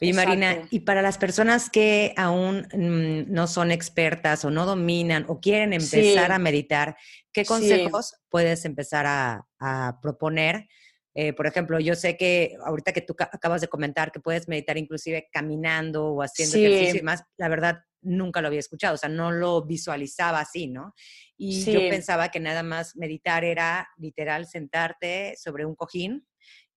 [0.00, 5.26] Oye, Marina, y para las personas que aún mm, no son expertas o no dominan
[5.28, 6.96] o quieren empezar a meditar,
[7.32, 10.68] ¿qué consejos puedes empezar a, a proponer?
[11.14, 14.78] Eh, por ejemplo, yo sé que ahorita que tú acabas de comentar que puedes meditar
[14.78, 19.08] inclusive caminando o haciendo ejercicio y más, la verdad nunca lo había escuchado, o sea,
[19.08, 20.94] no lo visualizaba así, ¿no?
[21.36, 26.26] Y yo pensaba que nada más meditar era literal sentarte sobre un cojín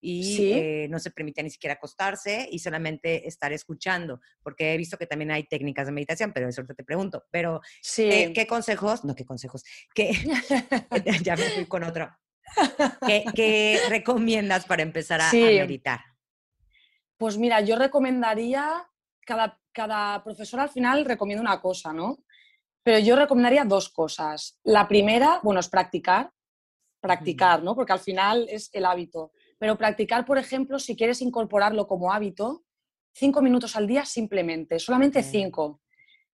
[0.01, 4.97] y eh, no se permitía ni siquiera acostarse y solamente estar escuchando, porque he visto
[4.97, 7.61] que también hay técnicas de meditación, pero eso ahorita te pregunto, pero
[7.95, 9.05] ¿qué, consejos?
[9.05, 9.63] No, ¿qué consejos?
[9.95, 10.11] ¿Qué?
[11.23, 12.09] ya me fui con otro.
[13.35, 16.01] ¿Qué, recomiendas para empezar a, a meditar?
[17.17, 18.87] Pues mira, yo recomendaría
[19.25, 22.19] cada, cada profesor al final recomienda una cosa, ¿no?
[22.83, 24.59] Pero yo recomendaría dos cosas.
[24.63, 26.31] La primera, bueno, es practicar,
[26.99, 27.75] practicar, ¿no?
[27.75, 29.31] Porque al final es el hábito.
[29.57, 32.63] Pero practicar, por ejemplo, si quieres incorporarlo como hábito,
[33.13, 35.81] cinco minutos al día simplemente, solamente cinco.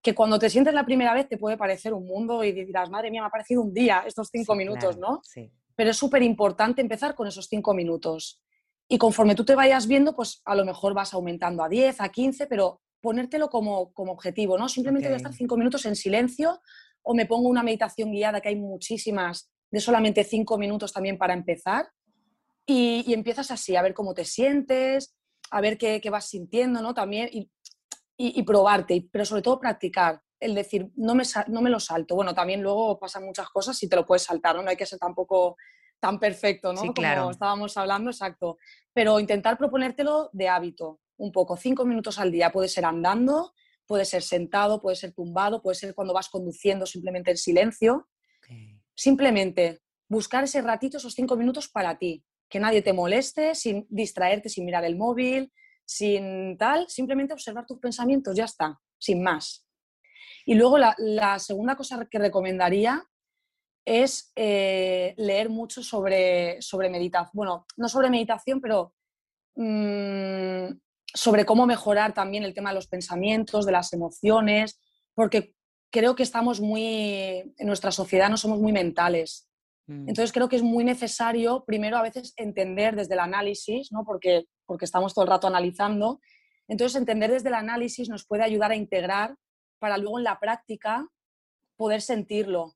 [0.01, 3.11] Que cuando te sientes la primera vez te puede parecer un mundo y dirás, madre
[3.11, 5.21] mía, me ha parecido un día estos cinco minutos, ¿no?
[5.23, 5.51] Sí.
[5.79, 8.43] Pero es súper importante empezar con esos cinco minutos.
[8.89, 12.09] Y conforme tú te vayas viendo, pues a lo mejor vas aumentando a 10, a
[12.09, 14.67] 15, pero ponértelo como, como objetivo, ¿no?
[14.67, 16.59] Simplemente voy a estar cinco minutos en silencio
[17.01, 21.33] o me pongo una meditación guiada, que hay muchísimas, de solamente cinco minutos también para
[21.33, 21.87] empezar.
[22.65, 25.15] Y, empiezas así, a ver cómo te sientes,
[25.49, 26.93] a ver qué, qué vas sintiendo, ¿no?
[26.93, 27.49] También, y,
[28.17, 30.21] y, probarte, pero sobre todo practicar.
[30.39, 32.15] El decir, no me, no me lo salto.
[32.15, 34.63] Bueno, también luego pasan muchas cosas y te lo puedes saltar, ¿no?
[34.63, 35.57] No hay que ser tampoco
[35.99, 36.81] tan perfecto, ¿no?
[36.93, 38.57] Como estábamos hablando, exacto.
[38.93, 42.51] Pero intentar proponértelo de hábito, un poco, cinco minutos al día.
[42.51, 43.53] Puede ser andando,
[43.85, 48.07] puede ser sentado, puede ser tumbado, puede ser cuando vas conduciendo simplemente en silencio.
[48.95, 52.23] Simplemente buscar ese ratito, esos cinco minutos para ti.
[52.49, 55.51] Que nadie te moleste, sin distraerte, sin mirar el móvil,
[55.85, 59.65] sin tal, simplemente observar tus pensamientos, ya está, sin más.
[60.49, 63.07] Y luego la segunda cosa que recomendaría
[63.85, 67.29] es eh, leer mucho sobre, sobre meditación.
[67.33, 68.95] Bueno, no sobre meditación, pero
[69.55, 70.73] mm,
[71.13, 74.81] sobre cómo mejorar también el tema de los pensamientos, de las emociones,
[75.13, 75.53] porque
[75.91, 79.47] creo que estamos muy, en nuestra sociedad no somos muy mentales.
[79.85, 80.09] Mm.
[80.09, 84.03] Entonces creo que es muy necesario primero a veces entender desde el análisis, ¿no?
[84.03, 86.19] porque, porque estamos todo el rato analizando.
[86.67, 89.35] Entonces entender desde el análisis nos puede ayudar a integrar
[89.79, 91.07] para luego en la práctica
[91.75, 92.75] poder sentirlo,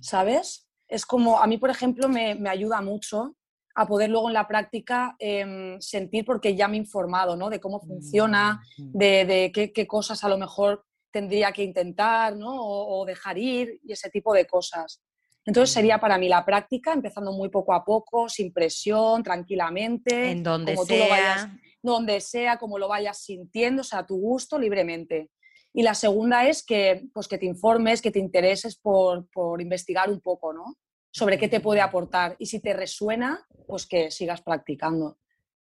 [0.00, 0.68] ¿Sabes?
[0.88, 3.36] Es como, a mí, por ejemplo, me, ayuda mucho
[3.74, 7.48] a poder luego en la práctica em, sentir, porque ya me he informado, ¿no?
[7.50, 12.52] De cómo funciona, mm, de, qué, cosas a lo mejor tendría que intentar, ¿no?
[12.56, 15.02] O, dejar ir y ese tipo de cosas.
[15.44, 20.30] Entonces sería para mí la práctica, empezando muy poco a poco, sin presión, tranquilamente.
[20.30, 21.58] En donde sea.
[21.82, 25.30] donde sea, como lo vayas sintiendo, o sea, a tu gusto, libremente.
[25.72, 29.26] Y la segunda es que, pues, que te informes, que te intereses por,
[29.60, 30.76] investigar un poco, ¿no?
[31.12, 32.36] Sobre qué te puede aportar.
[32.38, 35.18] Y si te resuena, pues que sigas practicando.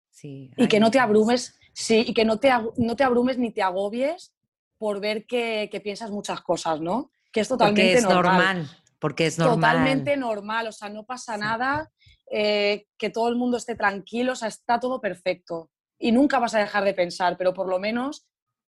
[0.09, 3.51] Sí, y que no te abrumes, sí, y que no te, no te abrumes ni
[3.51, 4.33] te agobies
[4.77, 7.11] por ver que, piensas muchas cosas, ¿no?
[7.31, 8.69] Que es totalmente porque es normal.
[8.99, 9.55] Porque es normal.
[9.55, 11.91] Totalmente normal, o sea, no pasa nada,
[12.29, 15.69] eh, que todo el mundo esté tranquilo, o sea, está todo perfecto.
[15.97, 18.27] Y nunca vas a dejar de pensar, pero por lo menos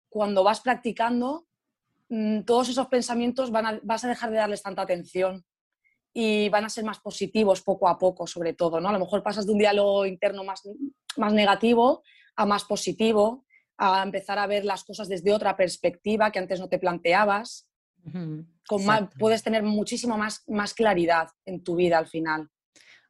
[0.09, 1.47] cuando vas practicando,
[2.09, 5.45] mm, todos esos pensamientos van vas a dejar de darles tanta atención
[6.13, 8.79] y van a ser más positivos poco a poco, sobre todo.
[8.79, 8.89] ¿no?
[8.89, 10.67] A lo mejor pasas de un diálogo interno más,
[11.17, 12.03] más negativo
[12.35, 13.45] a más positivo,
[13.77, 17.67] a empezar a ver las cosas desde otra perspectiva que antes no te planteabas.
[18.67, 22.49] Con puedes tener muchísimo más, más claridad en tu vida al final.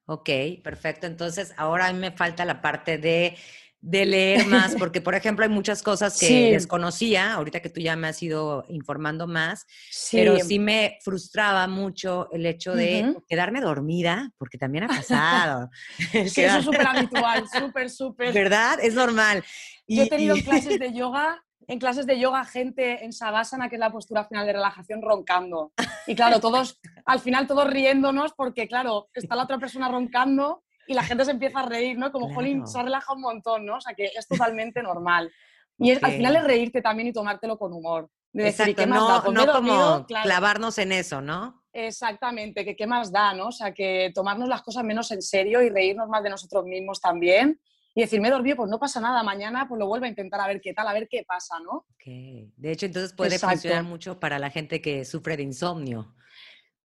[0.05, 0.29] Ok,
[0.63, 1.05] perfecto.
[1.05, 3.37] Entonces, ahora a mí me falta la parte de
[3.81, 7.95] de leer más, porque por ejemplo hay muchas cosas que desconocía, ahorita que tú ya
[7.95, 9.65] me has ido informando más,
[10.11, 15.69] pero sí me frustraba mucho el hecho de quedarme dormida, porque también ha pasado.
[16.29, 18.33] Sí, eso es súper habitual, súper, súper.
[18.33, 18.79] ¿Verdad?
[18.81, 19.43] Es normal.
[19.87, 23.75] Yo he tenido en clases de yoga, en clases de yoga gente en Savasana, que
[23.75, 25.71] es la postura final de relajación, roncando.
[26.07, 30.95] Y claro, todos, al final todos riéndonos porque, claro, está la otra persona roncando y
[30.95, 32.11] la gente se empieza a reír, ¿no?
[32.11, 33.77] Como, jolín, se ha relajado un montón, ¿no?
[33.77, 35.31] O sea, que es totalmente normal.
[35.77, 38.09] Y al final es reírte también y tomártelo con humor.
[38.33, 39.23] De decir, ¿qué más da?
[39.23, 41.63] Pues no como clavarnos en eso, ¿no?
[41.71, 43.49] Exactamente, que qué más da, ¿no?
[43.49, 46.99] O sea, que tomarnos las cosas menos en serio y reírnos más de nosotros mismos
[46.99, 47.61] también.
[47.93, 50.41] Y decir, me he dormido, pues no pasa nada, mañana pues lo vuelvo a intentar
[50.41, 51.85] a ver qué tal, a ver qué pasa, ¿no?
[51.93, 52.51] Okay.
[52.57, 56.15] De hecho, entonces puede funcionar mucho para la gente que sufre de insomnio.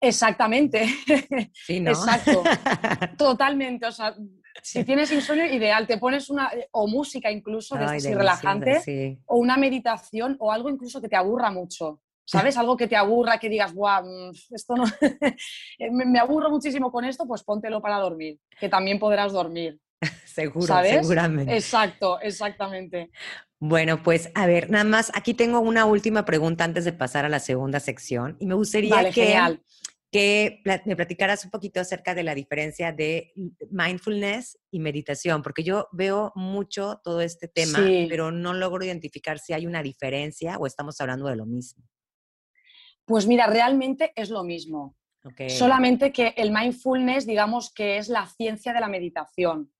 [0.08, 0.86] Exactamente.
[1.52, 1.90] Sí, ¿no?
[1.90, 2.42] Exacto.
[3.18, 3.86] Totalmente.
[3.86, 4.14] O sea,
[4.62, 10.36] si tienes insomnio, ideal, te pones una, o música incluso, de relajante, o una meditación,
[10.40, 12.00] o algo incluso que te aburra mucho.
[12.26, 12.56] ¿Sabes?
[12.56, 14.84] Algo que te aburra, que digas, Buah, mm, esto no.
[15.90, 19.78] me aburro muchísimo con esto, pues póntelo para dormir, que también podrás dormir.
[20.24, 21.54] Seguro, seguramente.
[21.54, 23.10] Exacto, exactamente.
[23.60, 27.28] Bueno, pues a ver, nada más, aquí tengo una última pregunta antes de pasar a
[27.28, 29.36] la segunda sección y me gustaría que,
[30.14, 33.32] que me platicaras un poquito acerca de la diferencia de
[33.72, 39.54] mindfulness y meditación, porque yo veo mucho todo este tema, pero no logro identificar si
[39.54, 41.82] hay una diferencia o estamos hablando de lo mismo.
[43.04, 44.96] Pues mira, realmente es lo mismo.
[45.48, 49.72] Solamente que el mindfulness, digamos que es la ciencia de la meditación.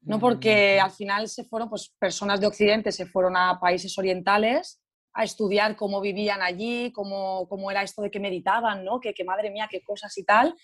[0.00, 0.84] No porque mm.
[0.84, 4.81] al final se fueron, pues personas de Occidente se fueron a países orientales
[5.14, 9.00] a estudiar cómo vivían allí, cómo, cómo era esto de que meditaban, ¿no?
[9.00, 10.54] Que, que, madre mía, qué cosas y tal.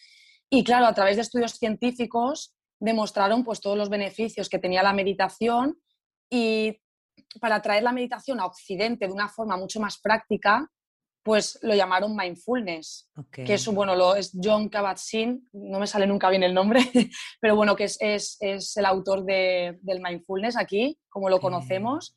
[0.50, 4.92] Y claro, a través de estudios científicos demostraron pues todos los beneficios que tenía la
[4.92, 5.78] meditación
[6.30, 6.80] y
[7.40, 10.70] para traer la meditación a Occidente de una forma mucho más práctica,
[11.22, 16.30] pues lo llamaron mindfulness, que es, bueno, lo, es John Kabat-Zinn, no me sale nunca
[16.30, 16.80] bien el nombre,
[17.40, 22.16] pero bueno, que es, es, es el autor de, del mindfulness aquí, como lo conocemos.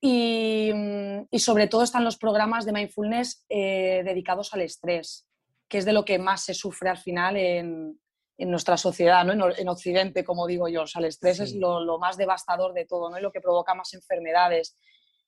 [0.00, 5.26] Y, mm, y, sobre todo están los programas de mindfulness eh, dedicados al estrés,
[5.68, 7.98] que es de lo que más se sufre al final en,
[8.38, 9.50] en nuestra sociedad, ¿no?
[9.50, 10.82] en, Occidente, como digo yo.
[10.82, 13.18] O sea, el estrés es lo, lo, más devastador de todo, ¿no?
[13.18, 14.76] Y lo que provoca más enfermedades.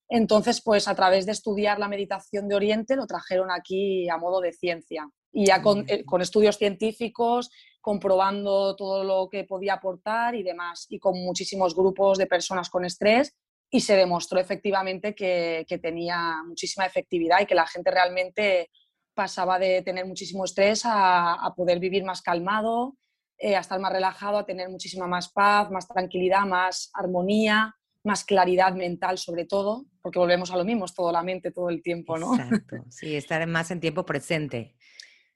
[0.09, 4.41] Entonces, pues a través de estudiar la meditación de Oriente lo trajeron aquí a modo
[4.41, 5.09] de ciencia.
[5.33, 7.51] Y ya con, eh, con estudios científicos,
[7.81, 12.85] comprobando todo lo que podía aportar y demás, y con muchísimos grupos de personas con
[12.85, 13.37] estrés,
[13.71, 18.71] y se demostró efectivamente que, que tenía muchísima efectividad y que la gente realmente
[19.15, 22.97] pasaba de tener muchísimo estrés a, a poder vivir más calmado,
[23.39, 28.25] eh, a estar más relajado, a tener muchísima más paz, más tranquilidad, más armonía, más
[28.25, 31.83] claridad mental sobre todo, porque volvemos a lo mismo, es todo la mente todo el
[31.83, 32.35] tiempo, ¿no?
[32.35, 34.75] Exacto, sí, estar más en tiempo presente.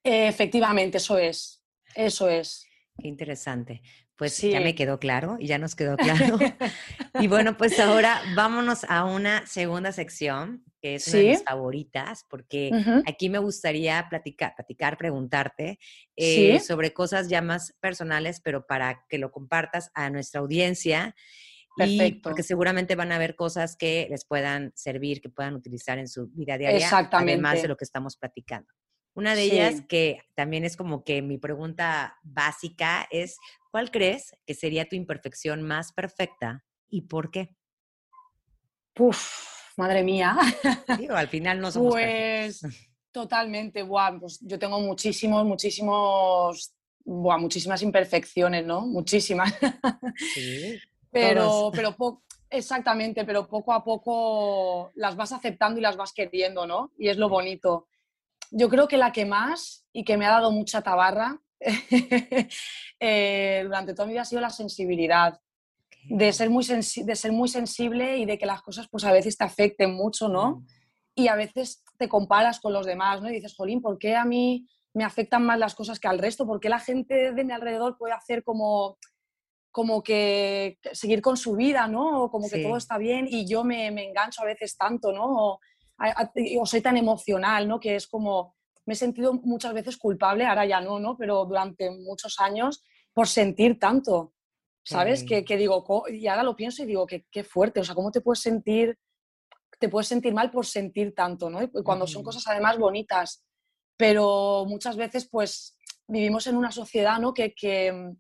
[0.03, 1.65] efectivamente, eso es,
[1.95, 2.67] eso es.
[2.99, 3.83] Qué interesante.
[4.17, 6.39] Pues ya me quedó claro y ya nos quedó claro.
[7.21, 12.27] y bueno, pues ahora vámonos a una segunda sección que es una de mis favoritas,
[12.29, 12.71] porque
[13.07, 15.79] aquí me gustaría platicar, platicar preguntarte
[16.15, 21.15] eh, sobre cosas ya más personales, pero para que lo compartas a nuestra audiencia.
[21.77, 22.29] Perfecto.
[22.31, 26.29] porque seguramente van a ver cosas que les puedan servir, que puedan utilizar en su
[26.29, 27.33] vida diaria, Exactamente.
[27.33, 28.69] además de lo que estamos platicando.
[29.15, 33.39] Una de ellas, que también es como que mi pregunta básica, es,
[33.75, 37.57] ¿cuál crees que sería tu imperfección más perfecta y por qué?
[38.93, 39.19] Puf,
[39.77, 40.37] madre mía.
[40.97, 42.63] Digo, al final no somos Pues
[43.11, 46.73] totalmente, buah, pues yo tengo muchísimos, muchísimos,
[47.05, 48.83] buah, muchísimas imperfecciones, ¿no?
[48.83, 49.53] Muchísimas.
[50.33, 50.79] Sí,
[51.11, 56.93] pero, pero exactamente, pero poco a poco las vas aceptando y las vas queriendo, ¿no?
[56.97, 57.89] Y es lo bonito
[58.57, 61.41] yo creo que la que más y que me ha dado mucha tabarra
[63.01, 65.39] eh, durante toda mi vida ha sido la sensibilidad.
[66.07, 69.39] De ser, muy de ser muy sensible y de que las cosas pues a veces
[69.39, 70.57] te afecten mucho, ¿no?
[70.57, 70.67] Mm.
[71.17, 73.31] Y a veces te comparas con los demás, ¿no?
[73.31, 76.47] Y dices, Jolín, ¿por qué a mí me afectan más las cosas que al resto?
[76.47, 78.99] ¿Por qué la gente de mi alrededor puede hacer como,
[79.71, 82.25] como que seguir con su vida, ¿no?
[82.25, 85.59] O como que todo está bien y yo me, me, engancho a veces tanto, ¿no?
[86.61, 87.81] o soy tan emocional, ¿no?
[87.81, 88.55] Que es como,
[88.87, 91.17] me he sentido muchas veces culpable, ahora ya no, ¿no?
[91.17, 94.35] Pero durante muchos años por sentir tanto,
[94.83, 95.25] ¿sabes?
[95.25, 98.11] Que, que, digo, y ahora lo pienso y digo, que qué fuerte, o sea, ¿cómo
[98.11, 98.99] te puedes sentir,
[99.79, 101.63] te puedes sentir mal por sentir tanto, ¿no?
[101.63, 103.45] Y cuando son cosas además bonitas,
[103.97, 107.33] pero muchas veces pues vivimos en una sociedad, ¿no?
[107.33, 108.13] Que, que,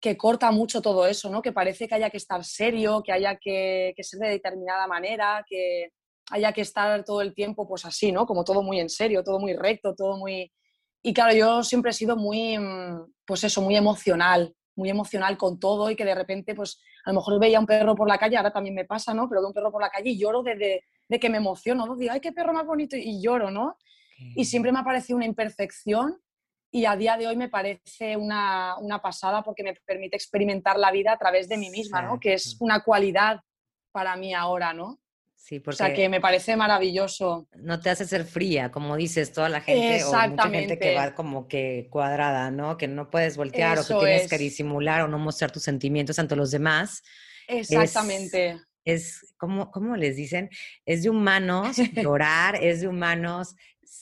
[0.00, 1.40] que corta mucho todo eso, ¿no?
[1.40, 5.44] Que parece que haya que estar serio, que haya que, que ser de determinada manera,
[5.48, 5.92] que,
[6.30, 8.26] haya que estar todo el tiempo pues así, ¿no?
[8.26, 10.52] Como todo muy en serio, todo muy recto, todo muy...
[11.02, 15.58] Y claro, yo siempre he sido muy, mm, pues eso, muy emocional, muy emocional con
[15.58, 18.36] todo y que de repente, pues a lo mejor veía un perro por la calle,
[18.36, 19.28] ahora también me pasa, ¿no?
[19.28, 21.96] Pero veo un perro por la calle y lloro de, de, que me emociono, ¿no?
[21.96, 23.76] Digo, ay, qué perro más bonito y lloro, ¿no?
[24.34, 26.20] Y siempre me ha parecido una imperfección
[26.70, 30.90] y a día de hoy me parece una, una, pasada porque me permite experimentar la
[30.90, 32.20] vida a través de mí misma, ¿no?
[32.20, 33.40] Que es una cualidad
[33.92, 34.98] para mí ahora, ¿no?
[35.64, 37.48] O sea, que me parece maravilloso.
[37.56, 41.14] No te hace ser fría, como dices, toda la gente o mucha gente que va
[41.14, 42.76] como que cuadrada, ¿no?
[42.76, 46.36] Que no puedes voltear o que tienes que disimular o no mostrar tus sentimientos ante
[46.36, 47.02] los demás.
[47.46, 48.60] Exactamente.
[48.84, 50.50] Es, es como, ¿cómo les dicen?
[50.84, 53.54] Es de humanos llorar, es de humanos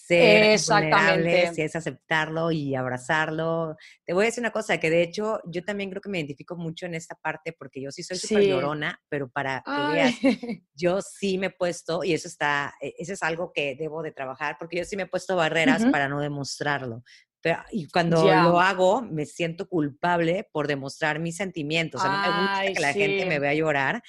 [0.07, 1.55] ser Exactamente.
[1.55, 3.77] si es aceptarlo y abrazarlo.
[4.05, 6.57] Te voy a decir una cosa, que de hecho yo también creo que me identifico
[6.57, 10.15] mucho en esta parte porque yo sí soy súper llorona, pero para que veas,
[10.75, 14.13] yo sí me he puesto, y eso está, e, eso es algo que debo de
[14.13, 17.03] trabajar, porque yo sí me he puesto barreras para no demostrarlo.
[17.41, 22.01] Pero, y cuando lo hago, me siento culpable por demostrar mis sentimientos.
[22.01, 24.03] O sea, no me gusta que la gente me vea llorar.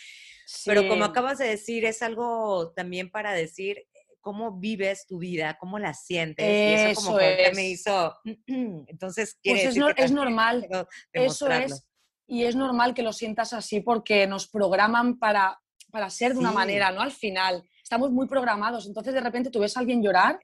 [0.65, 3.85] Pero como acabas de decir, es algo también para decir,
[4.27, 6.45] cómo vives tu vida, cómo la sientes.
[6.45, 8.13] y eso como que me hizo.
[8.45, 10.67] Entonces, pues es, es normal.
[11.13, 11.87] Eso es.
[12.27, 15.61] Y es normal que lo sientas así porque nos programan para,
[15.91, 16.99] para ser de una manera, ¿no?
[16.99, 17.63] Al final.
[17.81, 18.85] Estamos muy programados.
[18.85, 20.41] Entonces, de repente tú ves a alguien llorar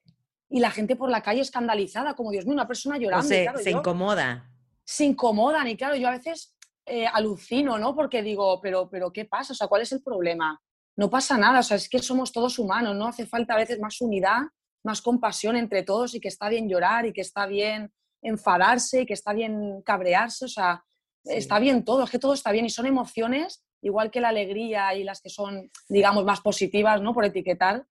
[0.49, 3.27] y la gente por la calle escandalizada, como Dios mío, una persona llorando.
[3.27, 4.49] se, se incomoda.
[4.85, 6.55] Se incomodan y claro, yo a veces
[6.85, 7.93] eh, alucino, ¿no?
[7.93, 9.51] Porque digo, pero, pero ¿qué pasa?
[9.51, 10.61] O sea, ¿cuál es el problema?
[10.95, 13.07] No pasa nada, o sea, es que somos todos humanos, ¿no?
[13.07, 14.41] Hace falta a veces más unidad,
[14.83, 17.91] más compasión entre todos y que está bien llorar y que está bien
[18.21, 20.83] enfadarse y que está bien cabrearse, o sea,
[21.25, 24.95] está bien todo, es que todo está bien y son emociones igual que la alegría
[24.95, 27.13] y las que son, digamos, más positivas, ¿no?
[27.13, 27.85] Por etiquetar,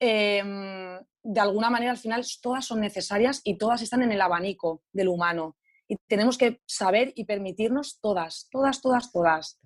[0.00, 4.82] em, de alguna manera al final todas son necesarias y todas están en el abanico
[4.92, 5.56] del humano.
[5.86, 9.60] Y tenemos que saber y permitirnos todas, todas, todas, todas.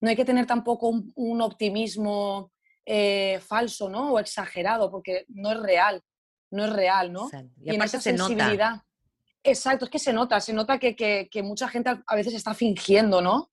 [0.00, 2.52] No hay que tener tampoco un, optimismo
[2.84, 4.12] eh, falso, ¿no?
[4.12, 6.02] O exagerado, porque no es real,
[6.50, 7.28] no es real, ¿no?
[7.62, 8.82] Y, en esa sensibilidad.
[9.42, 13.50] Exacto, es que se nota, se nota que, mucha gente a veces está fingiendo, ¿no?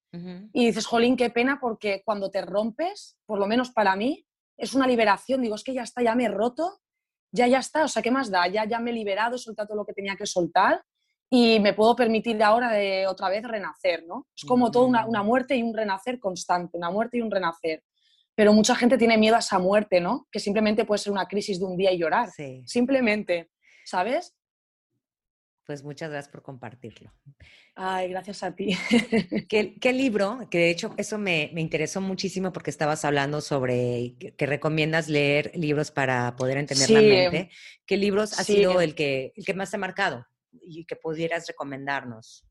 [0.53, 4.23] Y dices, jolín, qué pena, porque cuando te rompes, por lo menos para mí,
[4.57, 5.41] es una liberación.
[5.41, 6.81] Digo, es que ya está, ya me he roto,
[7.31, 8.47] ya, ya está, o sea, ¿qué más da?
[8.47, 10.83] Ya, ya me he liberado, he soltado todo lo que tenía que soltar
[11.35, 14.27] y me puedo permitir ahora de otra vez renacer, ¿no?
[14.37, 17.83] Es como toda una, una, muerte y un renacer constante, una muerte y un renacer.
[18.35, 20.27] Pero mucha gente tiene miedo a esa muerte, ¿no?
[20.31, 22.29] Que simplemente puede ser una crisis de un día y llorar.
[22.67, 23.49] Simplemente,
[23.83, 24.35] ¿sabes?
[25.65, 27.11] Pues muchas gracias por compartirlo.
[27.73, 28.77] Ay, gracias a ti.
[29.49, 30.47] ¿Qué, libro?
[30.51, 35.89] Que de hecho eso me, interesó muchísimo porque estabas hablando sobre que, recomiendas leer libros
[35.89, 37.49] para poder entender la mente.
[37.87, 40.27] ¿Qué libros ha sido el que, el que más te ha marcado
[40.63, 42.45] y que pudieras recomendarnos?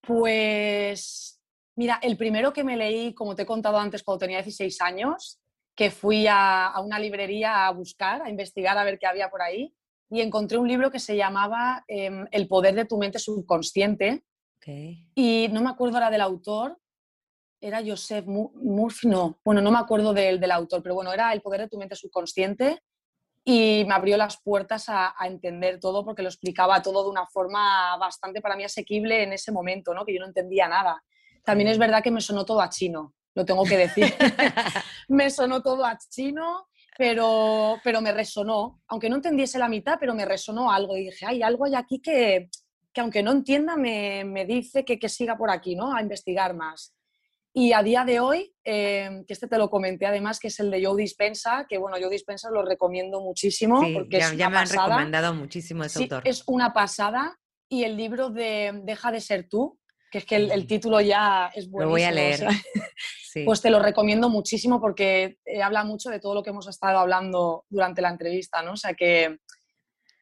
[0.00, 1.40] Pues,
[1.76, 5.40] mira, el primero que me leí, como te he contado antes, cuando tenía 16 años,
[5.74, 9.42] que fui a, a una librería a buscar, a investigar, a ver qué había por
[9.42, 9.74] ahí
[10.12, 14.22] y encontré un libro que se llamaba em, El poder de tu mente subconsciente.
[15.14, 16.78] Y no me acuerdo ahora del autor,
[17.58, 21.40] era Joseph Murphy, no, bueno, no me acuerdo del, del, autor, pero bueno, era El
[21.40, 22.82] poder de tu mente subconsciente
[23.44, 27.96] y me abrió las puertas a, entender todo porque lo explicaba todo de una forma
[27.96, 30.04] bastante para mí asequible en ese momento, ¿no?
[30.04, 31.02] que yo no entendía nada.
[31.44, 34.14] También es verdad que me sonó todo a chino, lo tengo que decir.
[35.08, 36.66] me sonó todo a chino
[36.96, 41.26] pero, pero me resonó, aunque no entendiese la mitad, pero me resonó algo y dije,
[41.26, 42.50] hay algo hay aquí que,
[42.92, 45.94] que aunque no entienda, me, me dice que, que, siga por aquí, ¿no?
[45.94, 46.94] A investigar más.
[47.54, 50.70] Y a día de hoy, eh, que este te lo comenté además, que es el
[50.70, 53.82] de Joe Dispensa, que bueno, Joe Dispensa lo recomiendo muchísimo.
[53.92, 56.22] porque ya, ya me han recomendado muchísimo ese sí, autor.
[56.26, 57.38] Es una pasada.
[57.68, 59.78] Y el libro de Deja de ser tú,
[60.10, 61.84] que es que el, título ya es buenísimo.
[61.84, 62.46] Lo voy a leer.
[63.46, 66.98] Pues te lo recomiendo muchísimo porque eh, habla mucho de todo lo que hemos estado
[66.98, 68.72] hablando durante la entrevista, ¿no?
[68.72, 69.38] O sea que,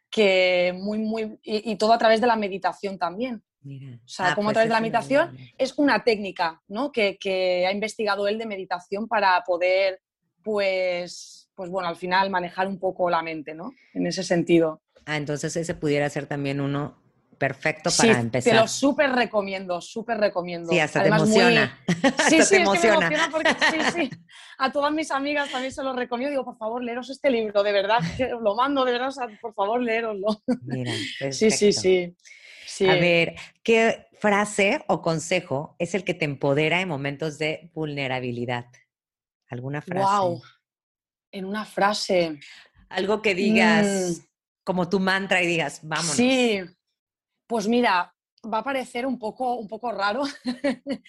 [0.09, 1.41] que muy, muy...
[1.43, 3.43] Y, todo a través de la meditación también.
[3.63, 6.91] O sea, ah, como a pues través de la meditación es una técnica, ¿no?
[6.93, 10.01] Que, que, ha investigado él de meditación para poder,
[10.43, 13.73] pues, pues bueno, al final manejar un poco la mente, ¿no?
[13.93, 14.81] En ese sentido.
[15.05, 17.01] Ah, entonces ese pudiera ser también uno
[17.41, 18.53] perfecto para sí, empezar.
[18.53, 20.71] Te lo súper recomiendo, súper recomiendo.
[20.71, 21.79] Sí, hasta te emociona.
[22.29, 23.09] Sí, sí, emociona.
[23.09, 24.11] me emociona porque sí, sí.
[24.59, 26.31] A todas mis amigas también se lo recomiendo.
[26.31, 28.01] Digo, por favor, leeros este libro, de verdad,
[28.43, 30.43] lo mando, de verdad, por favor, leeroslo.
[30.63, 30.93] Mira,
[31.31, 32.15] sí, sí, sí,
[32.71, 32.89] sí.
[32.89, 38.67] A ver, ¿qué frase o consejo es el que te empodera en momentos de vulnerabilidad?
[39.49, 40.07] ¿Alguna frase?
[40.07, 40.43] Wow.
[41.33, 42.39] En una frase.
[42.89, 44.25] Algo que digas mm.
[44.65, 46.15] como tu mantra y digas, vámonos.
[46.15, 46.61] Sí,
[47.47, 48.15] pues mira,
[48.53, 50.23] va a parecer un poco, un poco raro,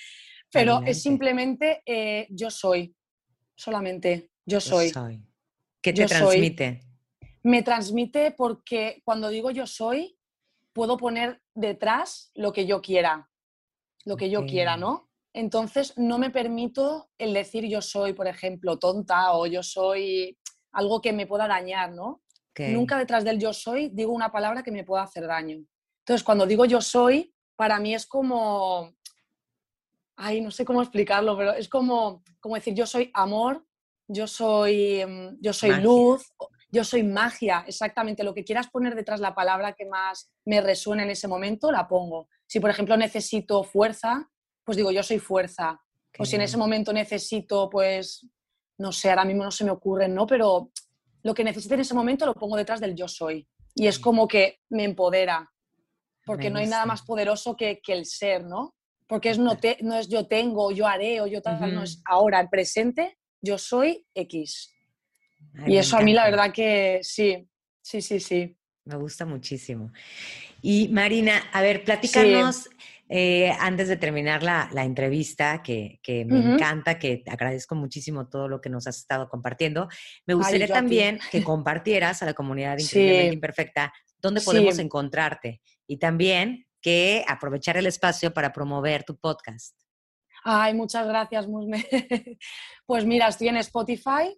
[0.51, 2.95] pero es simplemente eh, yo soy,
[3.55, 4.91] solamente yo soy.
[5.81, 6.81] ¿Qué te transmite?
[7.43, 10.17] Me transmite porque cuando digo yo soy,
[10.73, 13.29] puedo poner detrás lo que yo quiera,
[14.05, 15.09] lo que yo quiera, ¿no?
[15.33, 20.37] Entonces no me permito el decir yo soy, por ejemplo, tonta o yo soy
[20.73, 22.21] algo que me pueda dañar, ¿no?
[22.57, 25.63] Nunca detrás del yo soy digo una palabra que me pueda hacer daño.
[25.99, 28.93] Entonces, cuando digo yo soy, para mí es como,
[30.17, 33.65] ay, no sé cómo explicarlo, pero es como, como decir yo soy amor,
[34.07, 36.33] yo soy, mm, yo soy luz,
[36.71, 38.23] yo soy magia, exactamente.
[38.23, 41.87] Lo que quieras poner detrás la palabra que más me resuena en ese momento, la
[41.87, 42.29] pongo.
[42.47, 44.29] Si, por ejemplo, necesito fuerza,
[44.63, 45.81] pues digo yo soy fuerza.
[46.17, 48.25] o si en ese momento necesito, pues,
[48.77, 50.25] no sé, ahora mismo no se me ocurre, ¿no?
[50.25, 50.71] Pero
[51.23, 53.47] lo que necesite en ese momento lo pongo detrás del yo soy.
[53.75, 55.51] Y es como que me empodera
[56.25, 58.75] porque no hay nada más poderoso que, el ser, ¿no?
[59.07, 62.39] Porque es no, no es yo tengo, yo haré o yo tal, no es ahora,
[62.39, 64.73] el presente, yo soy X.
[65.65, 67.47] y eso a mí la verdad que sí,
[67.81, 68.57] sí, sí, sí.
[68.85, 69.91] Me gusta muchísimo.
[70.61, 72.67] Y Marina, a ver, platícanos
[73.09, 78.69] eh, antes de terminar la, entrevista, que, me encanta, que agradezco muchísimo todo lo que
[78.69, 79.87] nos has estado compartiendo.
[80.25, 86.67] Me gustaría también que compartieras a la comunidad Increíblemente Imperfecta dónde podemos encontrarte y también
[86.79, 89.75] que aprovechar el espacio para promover tu podcast.
[90.43, 91.85] Ay, muchas gracias, Musme.
[92.85, 94.37] Pues mira, estoy en Spotify,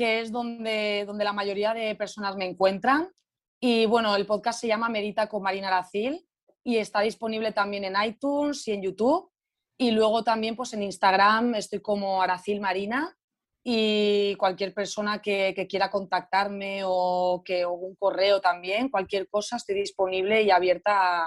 [0.00, 3.12] que es donde, donde la mayoría de personas me encuentran.
[3.60, 6.26] Y bueno, el podcast se llama Medita con Marina Aracil
[6.64, 9.30] y está disponible también en iTunes y en YouTube.
[9.78, 13.14] Y luego también pues en Instagram estoy como Aracil Marina
[13.62, 20.40] y cualquier persona que, quiera contactarme o que un correo también, cualquier cosa, estoy disponible
[20.40, 21.26] y abierta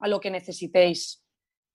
[0.00, 1.22] a, lo que necesitéis,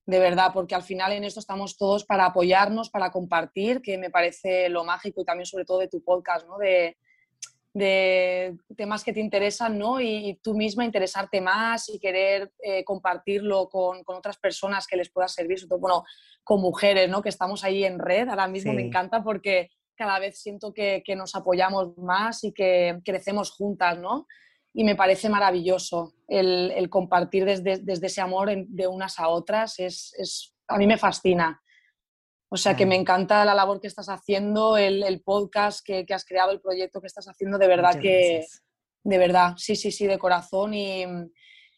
[0.06, 4.10] de verdad, porque al final en esto estamos todos para apoyarnos, para compartir, que me
[4.10, 6.58] parece lo mágico y también sobre todo de tu podcast, ¿no?
[6.58, 6.98] De,
[7.74, 10.00] de temas que te interesan, ¿no?
[10.02, 15.10] Y, tú misma interesarte más y querer eh, compartirlo con, con, otras personas que les
[15.10, 16.04] pueda servir, sobre todo, bueno,
[16.44, 17.22] con mujeres, ¿no?
[17.22, 21.36] Que estamos ahí en red, ahora mismo me encanta porque cada vez siento que, nos
[21.36, 24.28] apoyamos más y que crecemos juntas, ¿no?
[24.74, 30.54] Y me parece maravilloso el, compartir desde, desde, ese amor de unas a otras, es,
[30.68, 31.62] a mí me fascina.
[32.50, 36.52] O sea que me encanta la labor que estás haciendo, el, podcast que, has creado,
[36.52, 38.46] el proyecto que estás haciendo, de verdad que,
[39.04, 41.06] de verdad, sí, sí, sí, de corazón y,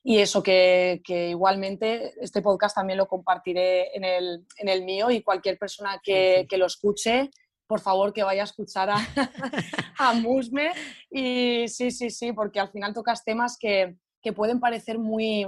[0.03, 6.45] eso, que, igualmente este podcast también lo compartiré en el, mío y cualquier persona que,
[6.49, 7.29] que lo escuche,
[7.67, 8.95] por favor que vaya a escuchar a,
[9.97, 10.71] a Musme.
[11.09, 15.47] Y sí, sí, sí, porque al final tocas temas que, que pueden parecer muy,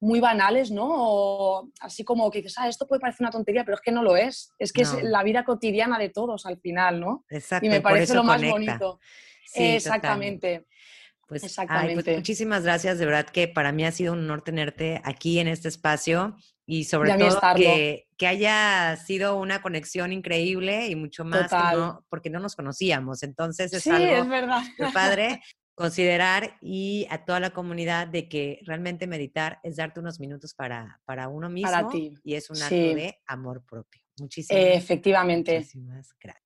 [0.00, 0.86] muy banales, ¿no?
[0.88, 4.02] O así como que dices, ah, esto puede parecer una tontería, pero es que no
[4.02, 4.50] lo es.
[4.58, 7.24] Es que es la vida cotidiana de todos al final, ¿no?
[7.28, 7.66] Exacto.
[7.66, 9.00] Y me parece lo más bonito.
[9.54, 10.66] Exactamente.
[11.26, 12.14] Pues, pues, Exactamente.
[12.14, 15.66] muchísimas gracias, de verdad que para mí ha sido un honor tenerte aquí en este
[15.68, 16.36] espacio
[16.66, 21.50] y sobre todo que, que, haya sido una conexión increíble y mucho más
[22.08, 23.22] porque no nos conocíamos.
[23.22, 24.34] Entonces es algo
[24.78, 25.40] es padre
[25.76, 31.00] considerar y a toda la comunidad de que realmente meditar es darte unos minutos para,
[31.04, 32.14] para uno mismo para ti.
[32.24, 34.02] y es un acto de amor propio.
[34.18, 35.58] Muchísimas, Efectivamente.
[35.58, 36.45] Muchísimas gracias.